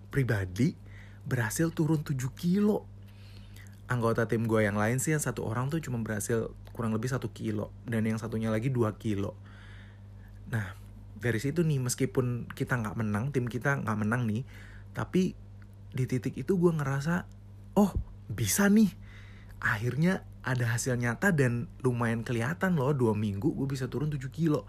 pribadi 0.07 0.79
berhasil 1.27 1.67
turun 1.75 2.07
7 2.07 2.15
kilo. 2.39 2.87
Anggota 3.91 4.23
tim 4.31 4.47
gue 4.47 4.63
yang 4.63 4.79
lain 4.79 4.95
sih 5.03 5.11
yang 5.11 5.19
satu 5.19 5.43
orang 5.43 5.67
tuh 5.67 5.83
cuma 5.83 5.99
berhasil 5.99 6.55
kurang 6.71 6.95
lebih 6.95 7.11
satu 7.11 7.35
kilo 7.35 7.75
dan 7.83 8.07
yang 8.07 8.15
satunya 8.15 8.47
lagi 8.47 8.71
2 8.71 8.87
kilo. 8.95 9.35
Nah 10.55 10.79
dari 11.19 11.39
situ 11.43 11.67
nih 11.67 11.83
meskipun 11.83 12.47
kita 12.55 12.79
nggak 12.79 12.95
menang 12.95 13.35
tim 13.35 13.43
kita 13.51 13.83
nggak 13.83 13.97
menang 13.99 14.23
nih 14.23 14.47
tapi 14.95 15.35
di 15.91 16.03
titik 16.07 16.39
itu 16.39 16.55
gue 16.55 16.71
ngerasa 16.71 17.27
oh 17.75 17.91
bisa 18.31 18.71
nih. 18.71 18.93
Akhirnya 19.59 20.23
ada 20.47 20.75
hasil 20.75 20.95
nyata 20.95 21.35
dan 21.35 21.67
lumayan 21.83 22.23
kelihatan 22.23 22.79
loh 22.79 22.95
dua 22.95 23.11
minggu 23.11 23.51
gue 23.51 23.67
bisa 23.67 23.91
turun 23.91 24.07
7 24.07 24.31
kilo 24.31 24.63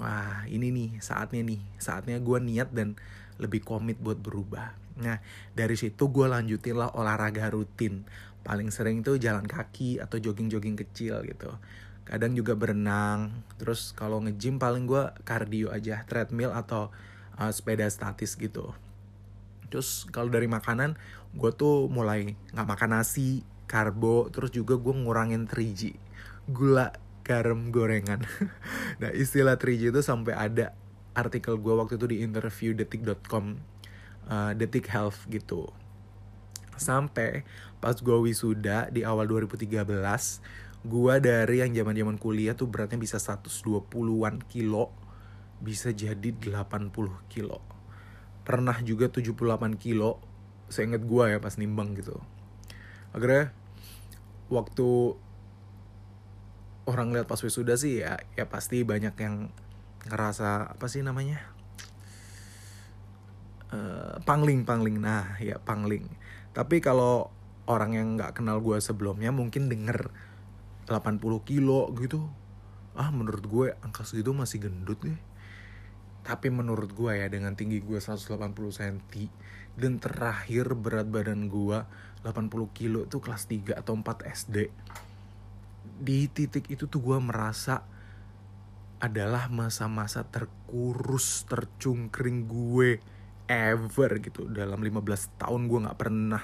wah 0.00 0.44
ini 0.48 0.72
nih 0.72 0.90
saatnya 1.02 1.44
nih 1.44 1.60
saatnya 1.76 2.16
gue 2.20 2.38
niat 2.40 2.72
dan 2.72 2.96
lebih 3.36 3.64
komit 3.64 4.00
buat 4.00 4.16
berubah 4.20 4.82
Nah 5.00 5.16
dari 5.56 5.76
situ 5.78 6.12
gue 6.12 6.26
lanjutin 6.28 6.76
lah 6.76 6.92
olahraga 6.92 7.48
rutin. 7.48 8.04
Paling 8.42 8.74
sering 8.74 9.06
tuh 9.06 9.16
jalan 9.22 9.46
kaki 9.46 10.02
atau 10.02 10.18
jogging-jogging 10.18 10.74
kecil 10.74 11.22
gitu. 11.24 11.54
Kadang 12.02 12.34
juga 12.34 12.58
berenang. 12.58 13.30
Terus 13.56 13.94
kalau 13.94 14.18
nge-gym 14.20 14.58
paling 14.58 14.84
gue 14.84 15.14
cardio 15.22 15.70
aja, 15.70 16.02
treadmill 16.04 16.50
atau 16.50 16.90
uh, 17.38 17.52
sepeda 17.54 17.86
statis 17.86 18.34
gitu. 18.34 18.74
Terus 19.70 20.04
kalau 20.10 20.28
dari 20.28 20.50
makanan, 20.50 20.98
gue 21.38 21.50
tuh 21.54 21.86
mulai 21.86 22.34
nggak 22.52 22.66
makan 22.66 22.98
nasi, 22.98 23.46
karbo, 23.70 24.28
terus 24.28 24.50
juga 24.50 24.74
gue 24.74 24.90
ngurangin 24.90 25.46
3G. 25.46 25.94
Gula, 26.50 26.90
garam, 27.22 27.70
gorengan. 27.70 28.22
nah 29.02 29.10
istilah 29.14 29.56
3G 29.58 29.94
itu 29.94 30.00
sampai 30.02 30.34
ada 30.34 30.74
artikel 31.12 31.56
gue 31.60 31.74
waktu 31.74 31.96
itu 31.96 32.06
di 32.08 32.16
interview 32.24 32.70
detik.com 32.74 33.58
uh, 34.28 34.52
detik 34.54 34.90
health 34.90 35.24
gitu. 35.30 35.70
Sampai 36.76 37.46
pas 37.78 37.98
gue 37.98 38.18
wisuda 38.18 38.90
di 38.90 39.02
awal 39.02 39.26
2013 39.26 39.82
gue 40.82 41.14
dari 41.22 41.62
yang 41.62 41.70
zaman 41.70 41.94
zaman 41.94 42.16
kuliah 42.18 42.58
tuh 42.58 42.66
beratnya 42.66 42.98
bisa 42.98 43.22
120-an 43.22 44.42
kilo 44.50 44.90
bisa 45.62 45.94
jadi 45.94 46.34
80 46.34 46.90
kilo. 47.30 47.62
Pernah 48.42 48.82
juga 48.82 49.06
78 49.06 49.78
kilo 49.78 50.18
seinget 50.66 51.06
gue 51.06 51.24
ya 51.30 51.38
pas 51.38 51.54
nimbang 51.54 51.94
gitu. 51.94 52.18
Akhirnya 53.14 53.54
waktu 54.50 55.14
orang 56.86 57.14
lihat 57.14 57.30
pas 57.30 57.38
wisuda 57.38 57.78
sih 57.78 58.02
ya 58.02 58.18
ya 58.34 58.46
pasti 58.50 58.82
banyak 58.82 59.14
yang 59.18 59.50
ngerasa 60.08 60.74
apa 60.74 60.86
sih 60.90 61.00
namanya? 61.06 61.38
Uh, 63.72 64.20
pangling 64.28 64.66
pangling. 64.66 64.98
Nah 64.98 65.38
ya 65.38 65.56
pangling. 65.62 66.06
Tapi 66.52 66.82
kalau 66.84 67.32
orang 67.70 67.96
yang 67.96 68.08
nggak 68.18 68.42
kenal 68.42 68.58
gue 68.60 68.76
sebelumnya 68.82 69.30
mungkin 69.30 69.70
denger 69.70 70.10
80 70.90 71.22
kilo 71.48 71.88
gitu. 71.96 72.28
Ah 72.92 73.08
menurut 73.08 73.44
gue 73.46 73.66
angka 73.80 74.04
segitu 74.04 74.36
masih 74.36 74.68
gendut 74.68 75.00
deh 75.00 75.32
tapi 76.22 76.54
menurut 76.54 76.94
gue 76.94 77.18
ya 77.18 77.26
dengan 77.26 77.58
tinggi 77.58 77.82
gue 77.82 77.98
180 77.98 78.38
cm 78.54 78.98
dan 79.74 79.98
terakhir 79.98 80.78
berat 80.78 81.10
badan 81.10 81.50
gue 81.50 81.78
80 82.22 82.78
kilo 82.78 83.00
itu 83.10 83.18
kelas 83.18 83.50
3 83.50 83.82
atau 83.82 83.98
4 83.98 84.06
SD 84.30 84.70
di 85.82 86.26
titik 86.26 86.66
itu 86.70 86.90
tuh 86.90 86.98
gue 86.98 87.18
merasa 87.22 87.86
adalah 89.02 89.50
masa-masa 89.50 90.22
terkurus 90.22 91.42
tercungkring 91.50 92.46
gue 92.46 93.02
ever 93.50 94.10
gitu. 94.22 94.46
Dalam 94.46 94.78
15 94.78 95.42
tahun 95.42 95.66
gue 95.66 95.78
nggak 95.86 95.98
pernah 95.98 96.42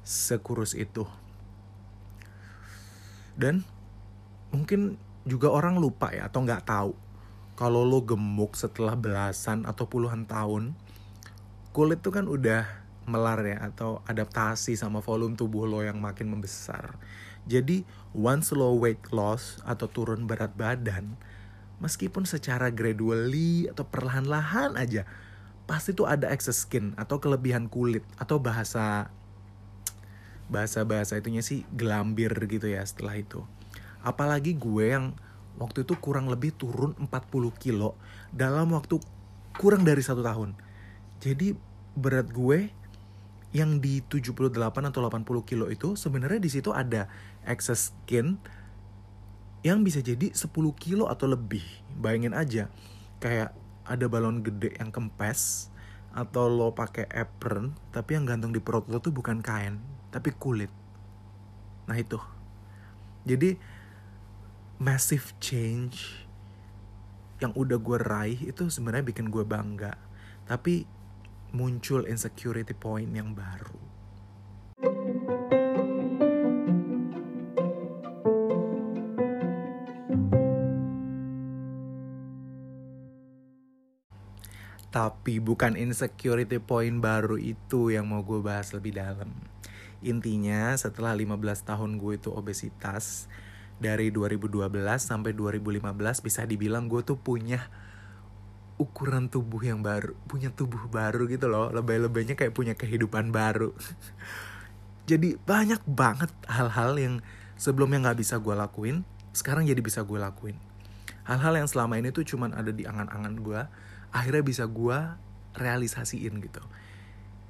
sekurus 0.00 0.72
itu. 0.72 1.04
Dan 3.36 3.64
mungkin 4.52 4.96
juga 5.24 5.48
orang 5.48 5.80
lupa 5.80 6.12
ya 6.12 6.28
atau 6.28 6.44
nggak 6.44 6.64
tahu 6.66 6.92
kalau 7.56 7.86
lo 7.86 8.02
gemuk 8.02 8.58
setelah 8.58 8.98
belasan 8.98 9.64
atau 9.64 9.86
puluhan 9.86 10.26
tahun 10.26 10.74
kulit 11.72 12.02
tuh 12.02 12.12
kan 12.12 12.26
udah 12.28 12.66
melar 13.06 13.40
ya 13.46 13.58
atau 13.72 14.04
adaptasi 14.04 14.76
sama 14.76 15.00
volume 15.00 15.34
tubuh 15.34 15.64
lo 15.66 15.80
yang 15.82 15.98
makin 15.98 16.30
membesar. 16.30 16.98
Jadi 17.48 17.82
once 18.12 18.52
lo 18.52 18.76
weight 18.76 19.12
loss 19.12 19.60
atau 19.64 19.88
turun 19.88 20.28
berat 20.28 20.52
badan 20.56 21.16
meskipun 21.82 22.28
secara 22.28 22.70
gradually 22.70 23.66
atau 23.68 23.82
perlahan-lahan 23.88 24.78
aja 24.78 25.08
pasti 25.66 25.96
tuh 25.96 26.06
ada 26.06 26.28
excess 26.30 26.68
skin 26.68 26.92
atau 27.00 27.18
kelebihan 27.18 27.66
kulit 27.70 28.04
atau 28.18 28.36
bahasa 28.36 29.08
bahasa 30.52 30.84
bahasa 30.84 31.16
itunya 31.16 31.40
sih 31.40 31.64
gelambir 31.72 32.34
gitu 32.44 32.68
ya 32.68 32.84
setelah 32.84 33.16
itu. 33.16 33.40
Apalagi 34.04 34.52
gue 34.58 34.92
yang 34.92 35.16
waktu 35.56 35.88
itu 35.88 35.96
kurang 35.96 36.28
lebih 36.28 36.52
turun 36.52 36.92
40 36.98 37.08
kilo 37.56 37.96
dalam 38.34 38.74
waktu 38.76 39.00
kurang 39.56 39.88
dari 39.88 40.04
satu 40.04 40.20
tahun. 40.20 40.52
Jadi 41.24 41.56
berat 41.96 42.28
gue 42.28 42.68
yang 43.52 43.80
di 43.80 44.00
78 44.04 44.48
atau 44.92 45.00
80 45.04 45.48
kilo 45.48 45.68
itu 45.68 45.92
sebenarnya 45.96 46.40
di 46.40 46.50
situ 46.52 46.72
ada 46.72 47.08
excess 47.46 47.90
skin 47.90 48.38
yang 49.62 49.86
bisa 49.86 50.02
jadi 50.02 50.34
10 50.34 50.50
kilo 50.78 51.06
atau 51.06 51.30
lebih. 51.30 51.62
Bayangin 51.98 52.34
aja 52.34 52.66
kayak 53.22 53.54
ada 53.86 54.06
balon 54.10 54.42
gede 54.42 54.74
yang 54.78 54.90
kempes 54.90 55.70
atau 56.12 56.44
lo 56.50 56.76
pakai 56.76 57.08
apron 57.08 57.72
tapi 57.88 58.18
yang 58.18 58.28
gantung 58.28 58.52
di 58.52 58.60
perut 58.60 58.84
lo 58.90 59.00
tuh 59.00 59.14
bukan 59.14 59.38
kain 59.40 59.78
tapi 60.10 60.34
kulit. 60.34 60.70
Nah 61.86 61.96
itu. 61.98 62.18
Jadi 63.22 63.54
massive 64.82 65.30
change 65.38 66.26
yang 67.38 67.54
udah 67.54 67.78
gue 67.78 67.98
raih 68.02 68.38
itu 68.50 68.66
sebenarnya 68.66 69.06
bikin 69.06 69.30
gue 69.30 69.46
bangga. 69.46 69.94
Tapi 70.42 70.84
muncul 71.54 72.08
insecurity 72.10 72.74
point 72.74 73.10
yang 73.14 73.36
baru 73.36 73.91
Tapi 84.92 85.40
bukan 85.40 85.74
insecurity 85.74 86.60
point 86.60 87.00
baru 87.00 87.40
itu 87.40 87.88
yang 87.88 88.12
mau 88.12 88.20
gue 88.20 88.44
bahas 88.44 88.76
lebih 88.76 88.92
dalam. 89.00 89.32
Intinya 90.04 90.76
setelah 90.76 91.16
15 91.16 91.32
tahun 91.64 91.96
gue 91.96 92.20
itu 92.20 92.28
obesitas, 92.28 93.26
dari 93.82 94.14
2012 94.14 94.70
sampai 95.02 95.34
2015 95.34 96.22
bisa 96.22 96.46
dibilang 96.46 96.86
gue 96.86 97.02
tuh 97.02 97.18
punya 97.18 97.66
ukuran 98.78 99.26
tubuh 99.26 99.58
yang 99.62 99.82
baru, 99.82 100.14
punya 100.30 100.54
tubuh 100.54 100.86
baru 100.86 101.26
gitu 101.26 101.50
loh. 101.50 101.74
Lebay-lebaynya 101.74 102.38
kayak 102.38 102.54
punya 102.54 102.74
kehidupan 102.78 103.34
baru. 103.34 103.74
jadi 105.10 105.34
banyak 105.42 105.82
banget 105.86 106.30
hal-hal 106.46 106.94
yang 106.94 107.14
sebelumnya 107.58 108.10
nggak 108.10 108.22
bisa 108.22 108.38
gue 108.38 108.54
lakuin, 108.54 109.02
sekarang 109.34 109.66
jadi 109.66 109.82
bisa 109.82 110.06
gue 110.06 110.18
lakuin. 110.18 110.56
Hal-hal 111.26 111.58
yang 111.62 111.68
selama 111.70 111.98
ini 111.98 112.10
tuh 112.10 112.26
cuman 112.26 112.54
ada 112.54 112.74
di 112.74 112.82
angan-angan 112.82 113.34
gue, 113.38 113.62
akhirnya 114.12 114.44
bisa 114.44 114.64
gue 114.68 114.98
realisasiin 115.56 116.38
gitu. 116.44 116.62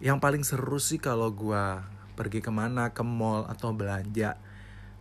Yang 0.03 0.19
paling 0.19 0.43
seru 0.43 0.79
sih 0.79 0.99
kalau 0.99 1.31
gue 1.35 1.65
pergi 2.15 2.43
ke 2.43 2.51
mana 2.55 2.95
ke 2.95 3.03
mall 3.03 3.47
atau 3.51 3.75
belanja 3.75 4.39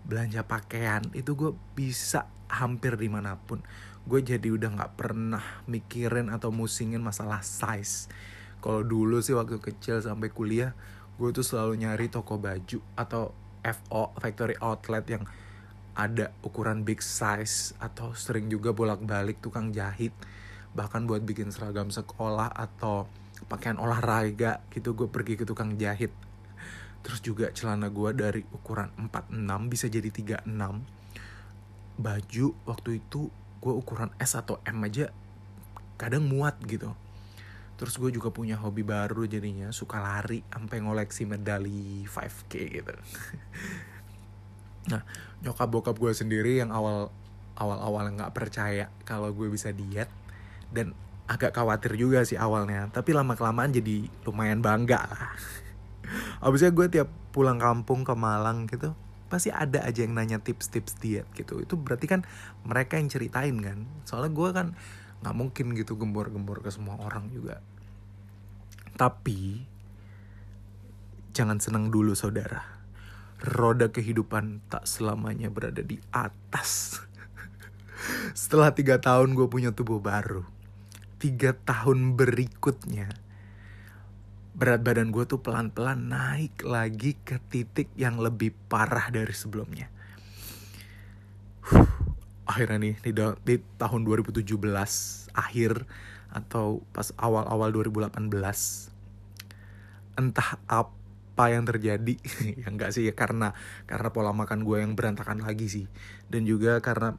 belanja 0.01 0.41
pakaian 0.50 1.06
itu 1.13 1.38
gue 1.38 1.53
bisa 1.77 2.25
hampir 2.50 2.98
di 2.98 3.08
mana 3.08 3.38
pun. 3.38 3.62
Gue 4.06 4.25
jadi 4.25 4.50
udah 4.50 4.82
nggak 4.82 4.94
pernah 4.98 5.62
mikirin 5.70 6.34
atau 6.34 6.50
musingin 6.50 7.06
masalah 7.06 7.46
size. 7.46 8.10
Kalau 8.62 8.82
dulu 8.82 9.22
sih 9.22 9.38
waktu 9.38 9.62
kecil 9.62 10.01
sampai 10.01 10.34
kuliah 10.34 10.74
gue 11.22 11.30
tuh 11.30 11.46
selalu 11.46 11.86
nyari 11.86 12.10
toko 12.10 12.41
baju 12.41 12.82
atau 12.98 13.30
FO 13.62 14.18
factory 14.18 14.58
outlet 14.58 15.06
yang 15.06 15.24
ada 15.94 16.34
ukuran 16.41 16.82
big 16.82 16.98
size 17.03 17.77
atau 17.77 18.18
sering 18.18 18.50
juga 18.50 18.74
bolak-balik 18.74 19.38
tukang 19.38 19.70
jahit 19.70 20.15
bahkan 20.72 21.04
buat 21.04 21.24
bikin 21.24 21.51
seragam 21.51 21.92
sekolah 21.92 22.48
atau 22.51 23.08
pakaian 23.50 23.75
olahraga 23.82 24.63
gitu 24.72 24.94
gue 24.96 25.08
pergi 25.12 25.36
ke 25.36 25.44
tukang 25.44 25.75
jahit. 25.75 26.13
Terus 27.01 27.20
juga 27.25 27.50
celana 27.51 27.90
gue 27.90 28.13
dari 28.13 28.42
ukuran 28.54 28.94
46 29.10 29.72
bisa 29.72 29.86
jadi 29.90 30.10
36 30.10 30.48
baju 32.01 32.48
waktu 32.66 32.90
itu 33.04 33.30
gue 33.62 33.74
ukuran 33.74 34.10
S 34.18 34.34
atau 34.38 34.58
M 34.66 34.82
aja 34.86 35.10
kadang 35.98 36.25
muat 36.25 36.58
gitu. 36.66 36.94
Terus 37.82 37.98
gue 37.98 38.13
juga 38.13 38.30
punya 38.30 38.62
hobi 38.62 38.86
baru 38.86 39.25
jadinya 39.25 39.74
suka 39.74 39.98
lari 39.98 40.46
sampai 40.54 40.78
ngoleksi 40.86 41.25
medali 41.25 42.06
5k 42.06 42.54
gitu. 42.70 42.94
Nah 44.82 45.06
nyokap 45.46 45.70
bokap 45.70 45.94
gue 46.01 46.10
sendiri 46.10 46.58
yang 46.58 46.74
awal 46.74 47.13
awal 47.54 47.78
awal 47.86 48.10
nggak 48.18 48.34
percaya 48.34 48.90
kalau 49.06 49.30
gue 49.30 49.46
bisa 49.46 49.70
diet 49.70 50.10
dan 50.72 50.96
agak 51.32 51.56
khawatir 51.56 51.96
juga 51.96 52.28
sih 52.28 52.36
awalnya. 52.36 52.92
Tapi 52.92 53.16
lama 53.16 53.40
kelamaan 53.40 53.72
jadi 53.72 54.08
lumayan 54.28 54.60
bangga. 54.60 55.00
Lah 55.00 55.32
abisnya 56.45 56.76
gue 56.76 56.88
tiap 56.91 57.10
pulang 57.32 57.56
kampung 57.56 58.04
ke 58.04 58.12
Malang 58.12 58.67
gitu 58.67 58.91
pasti 59.32 59.48
ada 59.48 59.88
aja 59.88 60.04
yang 60.04 60.12
nanya 60.12 60.43
tips-tips 60.43 61.00
diet 61.00 61.24
gitu. 61.32 61.63
Itu 61.63 61.80
berarti 61.80 62.04
kan 62.04 62.28
mereka 62.67 63.00
yang 63.00 63.08
ceritain 63.08 63.56
kan. 63.63 63.88
Soalnya 64.04 64.36
gue 64.36 64.50
kan 64.52 64.67
nggak 65.24 65.36
mungkin 65.38 65.72
gitu 65.72 65.95
gembor-gembor 65.95 66.60
ke 66.60 66.67
semua 66.67 67.00
orang 67.00 67.32
juga. 67.32 67.63
Tapi 69.00 69.63
jangan 71.32 71.63
senang 71.63 71.88
dulu 71.88 72.12
saudara. 72.12 72.84
Roda 73.39 73.88
kehidupan 73.89 74.67
tak 74.67 74.84
selamanya 74.84 75.48
berada 75.48 75.80
di 75.80 75.95
atas. 76.12 77.00
Setelah 78.36 78.76
tiga 78.76 79.00
tahun 79.00 79.32
gue 79.32 79.48
punya 79.48 79.72
tubuh 79.72 80.04
baru 80.04 80.43
tiga 81.21 81.53
tahun 81.53 82.17
berikutnya 82.17 83.13
berat 84.57 84.81
badan 84.84 85.13
gue 85.13 85.23
tuh 85.29 85.39
pelan-pelan 85.39 86.12
naik 86.12 86.65
lagi 86.67 87.15
ke 87.21 87.39
titik 87.47 87.88
yang 87.95 88.19
lebih 88.19 88.51
parah 88.67 89.07
dari 89.07 89.31
sebelumnya. 89.31 89.88
Huh, 91.71 91.88
akhirnya 92.43 92.91
nih 92.91 92.95
di, 92.99 93.12
di 93.47 93.55
tahun 93.79 94.03
2017 94.03 94.43
akhir 95.31 95.71
atau 96.31 96.84
pas 96.91 97.13
awal-awal 97.15 97.71
2018 97.71 98.12
entah 100.19 100.49
apa 100.67 101.45
yang 101.47 101.63
terjadi 101.63 102.15
ya 102.63 102.67
enggak 102.67 102.91
sih 102.91 103.07
ya 103.07 103.13
karena 103.15 103.55
karena 103.88 104.10
pola 104.12 104.36
makan 104.36 104.67
gue 104.67 104.84
yang 104.84 104.99
berantakan 104.99 105.43
lagi 105.43 105.67
sih 105.71 105.86
dan 106.27 106.43
juga 106.43 106.84
karena 106.84 107.15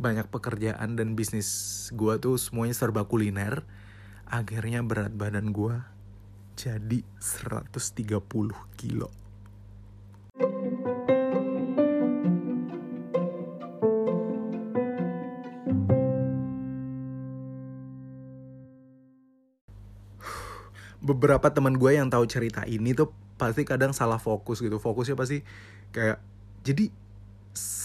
banyak 0.00 0.32
pekerjaan 0.32 0.96
dan 0.96 1.12
bisnis 1.12 1.92
gue 1.92 2.16
tuh 2.16 2.40
semuanya 2.40 2.72
serba 2.72 3.04
kuliner 3.04 3.68
akhirnya 4.24 4.80
berat 4.80 5.12
badan 5.12 5.52
gue 5.52 5.76
jadi 6.56 7.04
130 7.20 8.20
kilo. 8.80 9.12
Beberapa 21.00 21.48
teman 21.52 21.80
gue 21.80 21.96
yang 21.96 22.12
tahu 22.12 22.28
cerita 22.28 22.64
ini 22.68 22.92
tuh 22.92 23.12
pasti 23.40 23.64
kadang 23.64 23.96
salah 23.96 24.20
fokus 24.20 24.60
gitu 24.60 24.76
fokusnya 24.76 25.16
pasti 25.16 25.40
kayak 25.96 26.20
jadi 26.60 26.92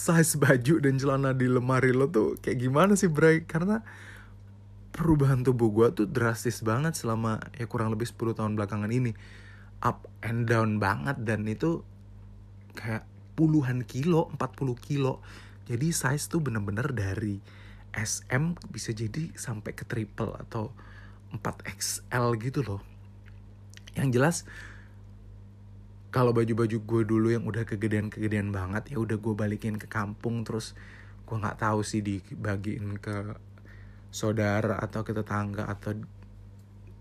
size 0.06 0.38
baju 0.38 0.80
dan 0.80 0.96
celana 1.02 1.34
di 1.34 1.50
lemari 1.50 1.92
lo 1.92 2.08
tuh 2.08 2.38
kayak 2.40 2.62
gimana 2.62 2.94
sih 2.94 3.10
Bray? 3.10 3.44
Karena 3.44 3.82
perubahan 4.96 5.44
tubuh 5.44 5.74
gue 5.74 5.88
tuh 5.92 6.08
drastis 6.08 6.64
banget 6.64 6.96
selama 6.96 7.44
ya 7.58 7.68
kurang 7.68 7.92
lebih 7.92 8.08
10 8.08 8.38
tahun 8.38 8.56
belakangan 8.56 8.92
ini. 8.94 9.12
Up 9.84 10.08
and 10.24 10.48
down 10.48 10.80
banget 10.80 11.20
dan 11.28 11.44
itu 11.50 11.84
kayak 12.78 13.04
puluhan 13.36 13.84
kilo, 13.84 14.32
40 14.40 14.78
kilo. 14.80 15.20
Jadi 15.68 15.92
size 15.92 16.32
tuh 16.32 16.40
bener-bener 16.40 16.88
dari 16.96 17.42
SM 17.92 18.60
bisa 18.70 18.96
jadi 18.96 19.34
sampai 19.36 19.72
ke 19.74 19.84
triple 19.84 20.36
atau 20.38 20.72
4XL 21.36 22.28
gitu 22.40 22.62
loh. 22.64 22.82
Yang 23.96 24.08
jelas 24.16 24.38
kalau 26.15 26.32
baju-baju 26.32 26.78
gue 26.80 27.01
dulu 27.04 27.28
yang 27.28 27.43
udah 27.43 27.67
kegedean-kegedean 27.67 28.56
banget 28.56 28.95
ya 28.95 29.04
udah 29.04 29.19
gue 29.19 29.34
balikin 29.36 29.75
ke 29.75 29.91
kampung 29.91 30.47
terus 30.47 30.71
gue 31.28 31.36
nggak 31.36 31.60
tahu 31.60 31.84
sih 31.84 31.99
dibagiin 31.99 32.95
ke 33.04 33.36
saudara 34.15 34.80
atau 34.80 35.04
ke 35.04 35.12
tetangga 35.12 35.67
atau 35.67 35.91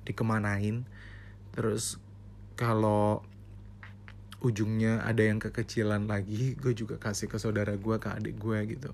dikemanain. 0.03 0.83
Terus 1.55 2.03
kalau 2.59 3.22
ujungnya 4.42 5.07
ada 5.07 5.22
yang 5.22 5.38
kekecilan 5.38 6.11
lagi 6.11 6.59
gue 6.59 6.74
juga 6.74 6.98
kasih 6.98 7.31
ke 7.31 7.38
saudara 7.38 7.79
gue 7.79 7.96
ke 8.03 8.11
adik 8.11 8.35
gue 8.42 8.59
gitu. 8.66 8.90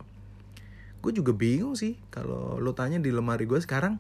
Gue 1.01 1.13
juga 1.17 1.33
bingung 1.33 1.73
sih 1.73 1.97
kalau 2.13 2.61
lo 2.61 2.77
tanya 2.77 3.01
di 3.01 3.09
lemari 3.09 3.49
gue 3.49 3.57
sekarang 3.57 3.97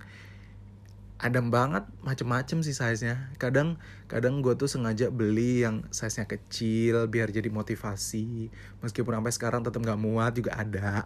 adem 1.20 1.52
banget 1.52 1.84
macem-macem 2.00 2.64
sih 2.64 2.72
size-nya. 2.72 3.28
Kadang 3.36 3.76
kadang 4.08 4.40
gue 4.40 4.56
tuh 4.56 4.66
sengaja 4.66 5.12
beli 5.12 5.60
yang 5.62 5.84
size-nya 5.92 6.24
kecil 6.24 7.06
biar 7.12 7.28
jadi 7.28 7.52
motivasi. 7.52 8.48
Meskipun 8.80 9.20
sampai 9.20 9.32
sekarang 9.36 9.60
tetap 9.60 9.84
nggak 9.84 10.00
muat 10.00 10.32
juga 10.32 10.56
ada. 10.56 11.04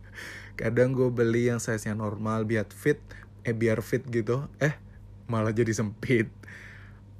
Kadang 0.60 0.96
gue 0.96 1.12
beli 1.12 1.52
yang 1.52 1.60
size-nya 1.60 1.92
normal 1.92 2.48
biar 2.48 2.64
fit 2.72 2.96
eh 3.44 3.52
biar 3.52 3.84
fit 3.84 4.00
gitu 4.08 4.48
eh 4.62 4.78
malah 5.26 5.52
jadi 5.52 5.74
sempit. 5.74 6.30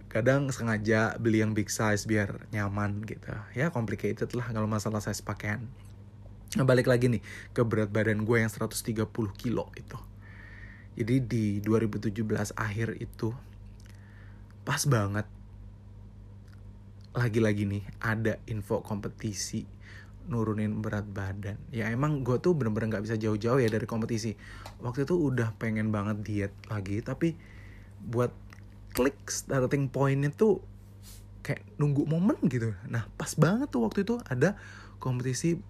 Kadang 0.06 0.48
sengaja 0.54 1.18
beli 1.20 1.42
yang 1.44 1.52
big 1.52 1.68
size 1.68 2.06
biar 2.09 2.48
nyaman 2.54 3.04
gitu. 3.04 3.35
Ya 3.52 3.68
complicated 3.74 4.32
lah 4.32 4.48
kalau 4.54 4.70
masalah 4.70 5.02
size 5.02 5.20
pakaian. 5.20 5.66
Nah, 6.56 6.64
balik 6.64 6.88
lagi 6.88 7.11
nih 7.11 7.20
ke 7.52 7.66
berat 7.66 7.92
badan 7.92 8.24
gue 8.24 8.38
yang 8.40 8.48
130 8.48 9.04
kilo 9.37 9.68
itu 9.76 9.98
jadi 10.96 11.22
di 11.22 11.44
2017 11.61 12.12
akhir 12.56 12.96
itu 12.98 13.30
pas 14.66 14.82
banget 14.88 15.28
lagi-lagi 17.16 17.64
nih 17.64 17.85
ada 18.02 18.37
info 18.50 18.82
kompetisi 18.85 19.64
nurunin 20.26 20.82
berat 20.82 21.06
badan. 21.06 21.54
Ya 21.70 21.87
emang 21.87 22.26
gue 22.26 22.37
tuh 22.42 22.59
bener-bener 22.59 22.98
gak 22.98 23.06
bisa 23.06 23.14
jauh-jauh 23.14 23.62
ya 23.62 23.70
dari 23.70 23.87
kompetisi. 23.87 24.35
Waktu 24.82 25.06
itu 25.06 25.14
udah 25.14 25.54
pengen 25.54 25.94
banget 25.94 26.26
diet 26.26 26.52
lagi, 26.66 26.98
tapi 26.98 27.38
buat 28.02 28.35
klik 28.96 29.16
starting 29.28 29.92
pointnya 29.92 30.32
tuh 30.32 30.64
kayak 31.44 31.62
nunggu 31.78 32.09
momen 32.11 32.35
gitu 32.50 32.74
nah 32.90 33.06
pas 33.14 33.30
banget 33.38 33.70
tuh 33.70 33.87
waktu 33.87 34.02
itu 34.02 34.18
ada 34.26 34.59
kompetisi 34.98 35.62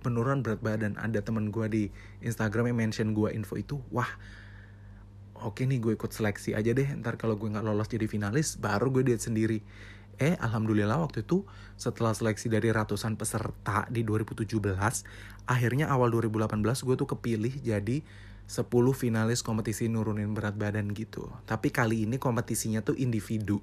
penurunan 0.00 0.40
berat 0.40 0.62
badan 0.64 0.96
ada 0.96 1.20
teman 1.20 1.52
gue 1.52 1.66
di 1.68 1.82
Instagram 2.24 2.72
yang 2.72 2.88
mention 2.88 3.12
gue 3.12 3.28
info 3.34 3.60
itu 3.60 3.82
wah 3.92 4.08
oke 5.44 5.64
nih 5.66 5.78
gue 5.78 5.92
ikut 5.94 6.10
seleksi 6.10 6.54
aja 6.54 6.74
deh 6.74 6.88
ntar 7.02 7.14
kalau 7.20 7.38
gue 7.38 7.48
nggak 7.50 7.64
lolos 7.64 7.88
jadi 7.90 8.06
finalis 8.10 8.58
baru 8.58 8.90
gue 8.90 9.02
diet 9.06 9.22
sendiri. 9.22 9.60
Eh 10.18 10.34
alhamdulillah 10.42 10.98
waktu 10.98 11.22
itu 11.22 11.46
setelah 11.78 12.10
seleksi 12.10 12.50
dari 12.50 12.74
ratusan 12.74 13.14
peserta 13.14 13.86
di 13.86 14.02
2017 14.02 14.50
akhirnya 15.46 15.86
awal 15.86 16.10
2018 16.10 16.58
gue 16.58 16.96
tuh 16.98 17.08
kepilih 17.14 17.54
jadi 17.62 18.02
10 18.48 18.66
finalis 18.96 19.44
kompetisi 19.44 19.86
nurunin 19.86 20.34
berat 20.34 20.58
badan 20.58 20.90
gitu. 20.90 21.30
Tapi 21.46 21.70
kali 21.70 22.08
ini 22.08 22.18
kompetisinya 22.18 22.82
tuh 22.82 22.98
individu 22.98 23.62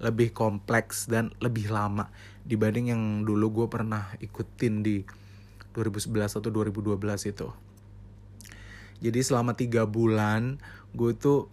lebih 0.00 0.32
kompleks 0.32 1.10
dan 1.10 1.34
lebih 1.44 1.68
lama 1.68 2.08
dibanding 2.44 2.92
yang 2.92 3.02
dulu 3.26 3.64
gue 3.64 3.66
pernah 3.68 4.16
ikutin 4.22 4.80
di 4.80 5.04
2011 5.76 6.40
atau 6.40 6.50
2012 6.50 6.96
itu 7.30 7.48
jadi 9.00 9.20
selama 9.24 9.56
tiga 9.56 9.88
bulan 9.88 10.60
gue 10.92 11.12
tuh 11.16 11.48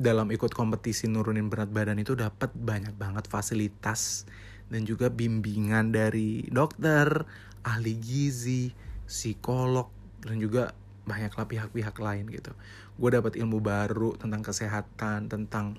dalam 0.00 0.32
ikut 0.32 0.56
kompetisi 0.56 1.06
nurunin 1.06 1.52
berat 1.52 1.68
badan 1.68 2.00
itu 2.00 2.16
dapat 2.16 2.48
banyak 2.56 2.96
banget 2.96 3.28
fasilitas 3.28 4.24
dan 4.70 4.86
juga 4.86 5.10
bimbingan 5.10 5.90
dari 5.90 6.46
dokter, 6.48 7.26
ahli 7.66 7.98
gizi, 7.98 8.72
psikolog 9.04 9.90
dan 10.24 10.38
juga 10.38 10.72
banyaklah 11.04 11.44
pihak-pihak 11.44 11.96
lain 11.98 12.30
gitu. 12.30 12.54
Gue 12.96 13.10
dapat 13.10 13.34
ilmu 13.34 13.58
baru 13.58 14.14
tentang 14.14 14.46
kesehatan, 14.46 15.26
tentang 15.26 15.76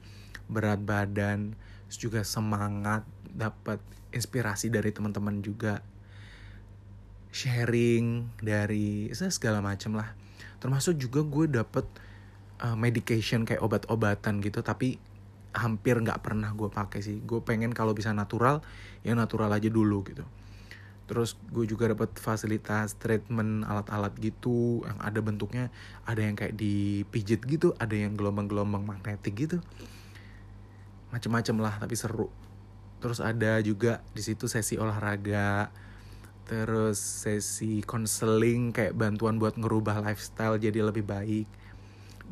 berat 0.51 0.83
badan, 0.83 1.55
juga 1.87 2.21
semangat, 2.27 3.07
dapat 3.31 3.79
inspirasi 4.11 4.67
dari 4.67 4.91
teman-teman 4.91 5.39
juga, 5.39 5.79
sharing 7.31 8.27
dari 8.43 9.07
segala 9.15 9.63
macam 9.63 9.95
lah. 9.97 10.11
Termasuk 10.61 10.95
juga 11.01 11.25
gue 11.25 11.49
dapat 11.49 11.83
uh, 12.61 12.77
medication 12.77 13.43
kayak 13.43 13.65
obat-obatan 13.65 14.39
gitu 14.45 14.61
tapi 14.61 15.01
hampir 15.51 15.99
nggak 15.99 16.21
pernah 16.23 16.53
gue 16.53 16.69
pakai 16.69 17.01
sih. 17.03 17.17
Gue 17.25 17.43
pengen 17.43 17.73
kalau 17.75 17.91
bisa 17.91 18.13
natural 18.13 18.63
ya 19.01 19.17
natural 19.17 19.51
aja 19.51 19.67
dulu 19.67 20.05
gitu. 20.05 20.23
Terus 21.09 21.35
gue 21.51 21.67
juga 21.67 21.91
dapat 21.91 22.15
fasilitas 22.15 22.95
treatment 22.95 23.67
alat-alat 23.67 24.15
gitu 24.21 24.85
yang 24.87 24.95
ada 25.03 25.19
bentuknya 25.19 25.67
ada 26.07 26.23
yang 26.23 26.39
kayak 26.39 26.55
dipijit 26.55 27.43
gitu 27.43 27.75
ada 27.75 27.91
yang 27.91 28.15
gelombang-gelombang 28.15 28.87
magnetik 28.87 29.35
gitu. 29.35 29.57
Macem-macem 31.11 31.57
lah 31.59 31.75
tapi 31.81 31.99
seru. 31.99 32.31
Terus 33.01 33.19
ada 33.19 33.59
juga 33.59 33.99
di 34.15 34.23
situ 34.23 34.45
sesi 34.47 34.79
olahraga 34.79 35.73
terus 36.49 36.99
sesi 36.99 37.85
konseling 37.85 38.75
kayak 38.75 38.97
bantuan 38.97 39.39
buat 39.39 39.55
ngerubah 39.55 40.03
lifestyle 40.03 40.59
jadi 40.59 40.83
lebih 40.83 41.07
baik 41.07 41.47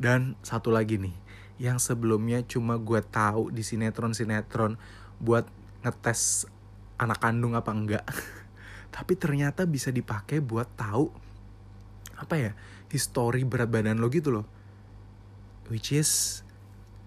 dan 0.00 0.32
satu 0.40 0.72
lagi 0.72 0.96
nih, 0.96 1.12
yang 1.60 1.76
sebelumnya 1.76 2.40
cuma 2.48 2.80
gue 2.80 3.04
tahu 3.04 3.52
di 3.52 3.60
sinetron-sinetron 3.60 4.80
buat 5.20 5.44
ngetes 5.84 6.48
anak 6.96 7.20
kandung 7.20 7.52
apa 7.52 7.68
enggak. 7.68 8.08
Tapi 8.96 9.12
ternyata 9.20 9.68
bisa 9.68 9.92
dipakai 9.92 10.40
buat 10.40 10.64
tahu 10.72 11.12
apa 12.16 12.34
ya, 12.40 12.52
histori 12.88 13.44
berat 13.44 13.68
badan 13.68 14.00
lo 14.00 14.08
gitu 14.08 14.32
loh. 14.32 14.48
Which 15.68 15.92
is 15.92 16.40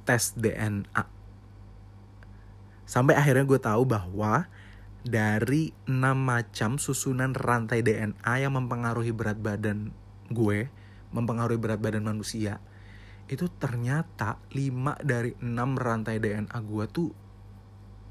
tes 0.05 0.37
DNA. 0.37 1.09
Sampai 2.85 3.17
akhirnya 3.17 3.41
gue 3.41 3.57
tahu 3.57 3.89
bahwa 3.89 4.45
dari 5.03 5.75
enam 5.91 6.15
macam 6.15 6.79
susunan 6.79 7.35
rantai 7.35 7.83
DNA 7.83 8.33
yang 8.39 8.55
mempengaruhi 8.55 9.11
berat 9.11 9.35
badan 9.35 9.91
gue, 10.31 10.71
mempengaruhi 11.11 11.59
berat 11.59 11.83
badan 11.83 12.07
manusia, 12.07 12.63
itu 13.27 13.51
ternyata 13.51 14.39
5 14.55 15.03
dari 15.03 15.35
6 15.39 15.43
rantai 15.75 16.23
DNA 16.23 16.55
gue 16.55 16.85
tuh 16.87 17.09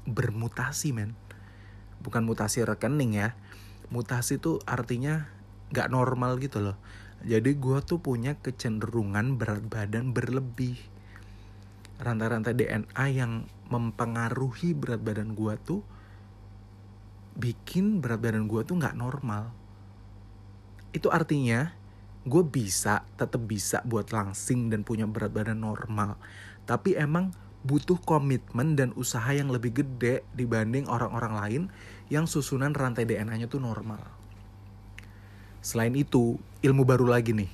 bermutasi 0.05 0.93
men. 0.93 1.17
Bukan 2.05 2.27
mutasi 2.29 2.61
rekening 2.61 3.17
ya. 3.17 3.33
Mutasi 3.89 4.37
tuh 4.37 4.61
artinya 4.69 5.29
gak 5.73 5.89
normal 5.89 6.37
gitu 6.37 6.61
loh. 6.61 6.77
Jadi 7.23 7.55
gue 7.55 7.79
tuh 7.81 8.03
punya 8.03 8.35
kecenderungan 8.37 9.39
berat 9.39 9.63
badan 9.65 10.11
berlebih. 10.11 10.75
Rantai-rantai 12.03 12.53
DNA 12.53 13.05
yang 13.15 13.47
mempengaruhi 13.71 14.75
berat 14.75 14.99
badan 14.99 15.33
gue 15.33 15.55
tuh 15.63 15.81
bikin 17.33 17.99
berat 17.99 18.21
badan 18.21 18.45
gue 18.45 18.61
tuh 18.65 18.77
gak 18.77 18.97
normal 18.97 19.49
itu 20.93 21.09
artinya 21.09 21.73
gue 22.23 22.43
bisa 22.45 23.03
tetap 23.17 23.43
bisa 23.43 23.81
buat 23.83 24.13
langsing 24.13 24.69
dan 24.69 24.85
punya 24.85 25.09
berat 25.09 25.33
badan 25.33 25.59
normal 25.59 26.15
tapi 26.63 26.95
emang 26.95 27.33
butuh 27.63 27.95
komitmen 28.03 28.75
dan 28.75 28.91
usaha 28.99 29.31
yang 29.31 29.47
lebih 29.47 29.71
gede 29.71 30.27
dibanding 30.35 30.83
orang-orang 30.91 31.33
lain 31.33 31.63
yang 32.11 32.27
susunan 32.27 32.75
rantai 32.75 33.07
DNA-nya 33.07 33.47
tuh 33.47 33.63
normal. 33.63 34.03
Selain 35.63 35.95
itu, 35.95 36.35
ilmu 36.59 36.83
baru 36.83 37.07
lagi 37.07 37.31
nih. 37.31 37.47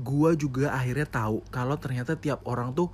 Gue 0.00 0.32
juga 0.32 0.72
akhirnya 0.72 1.04
tahu 1.04 1.44
kalau 1.52 1.76
ternyata 1.76 2.16
tiap 2.16 2.40
orang 2.48 2.72
tuh 2.72 2.88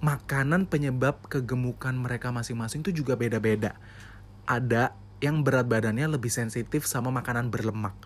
makanan 0.00 0.64
penyebab 0.64 1.20
kegemukan 1.28 1.92
mereka 1.92 2.32
masing-masing 2.32 2.80
tuh 2.80 2.96
juga 2.96 3.12
beda-beda. 3.12 3.76
Ada 4.48 4.96
yang 5.24 5.40
berat 5.40 5.64
badannya 5.64 6.04
lebih 6.04 6.28
sensitif 6.28 6.84
sama 6.84 7.08
makanan 7.08 7.48
berlemak. 7.48 7.96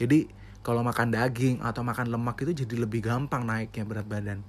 Jadi 0.00 0.32
kalau 0.64 0.80
makan 0.80 1.12
daging 1.12 1.60
atau 1.60 1.84
makan 1.84 2.08
lemak 2.08 2.40
itu 2.40 2.64
jadi 2.64 2.88
lebih 2.88 3.04
gampang 3.04 3.44
naiknya 3.44 3.84
berat 3.84 4.08
badan. 4.08 4.40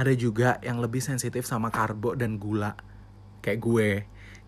Ada 0.00 0.16
juga 0.16 0.56
yang 0.64 0.80
lebih 0.80 1.04
sensitif 1.04 1.44
sama 1.44 1.68
karbo 1.68 2.16
dan 2.16 2.40
gula 2.40 2.72
kayak 3.44 3.60
gue. 3.60 3.90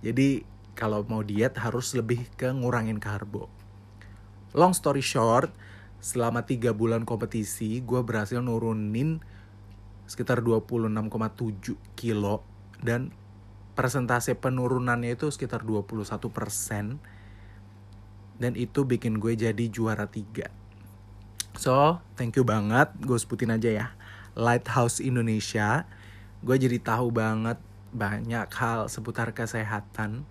Jadi 0.00 0.28
kalau 0.72 1.04
mau 1.04 1.20
diet 1.20 1.60
harus 1.60 1.92
lebih 1.92 2.24
ke 2.40 2.48
ngurangin 2.48 2.96
karbo. 2.96 3.52
Long 4.56 4.72
story 4.72 5.04
short, 5.04 5.52
selama 6.00 6.46
3 6.46 6.72
bulan 6.72 7.04
kompetisi 7.04 7.84
gue 7.84 8.00
berhasil 8.00 8.40
nurunin 8.40 9.20
sekitar 10.08 10.40
26,7 10.40 11.76
kilo 11.98 12.40
dan 12.80 13.12
persentase 13.78 14.34
penurunannya 14.34 15.14
itu 15.14 15.30
sekitar 15.30 15.62
21 15.62 16.18
persen 16.34 16.98
dan 18.42 18.58
itu 18.58 18.82
bikin 18.82 19.22
gue 19.22 19.38
jadi 19.38 19.64
juara 19.70 20.10
tiga 20.10 20.50
So, 21.58 21.98
thank 22.14 22.38
you 22.38 22.46
banget. 22.46 22.86
Gue 23.02 23.18
sebutin 23.18 23.50
aja 23.50 23.66
ya. 23.66 23.86
Lighthouse 24.38 25.02
Indonesia. 25.02 25.90
Gue 26.38 26.54
jadi 26.54 26.78
tahu 26.78 27.10
banget 27.10 27.58
banyak 27.90 28.46
hal 28.46 28.86
seputar 28.86 29.34
kesehatan. 29.34 30.22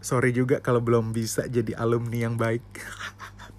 Sorry 0.00 0.32
juga 0.32 0.64
kalau 0.64 0.80
belum 0.80 1.12
bisa 1.12 1.44
jadi 1.52 1.76
alumni 1.76 2.16
yang 2.16 2.40
baik. 2.40 2.64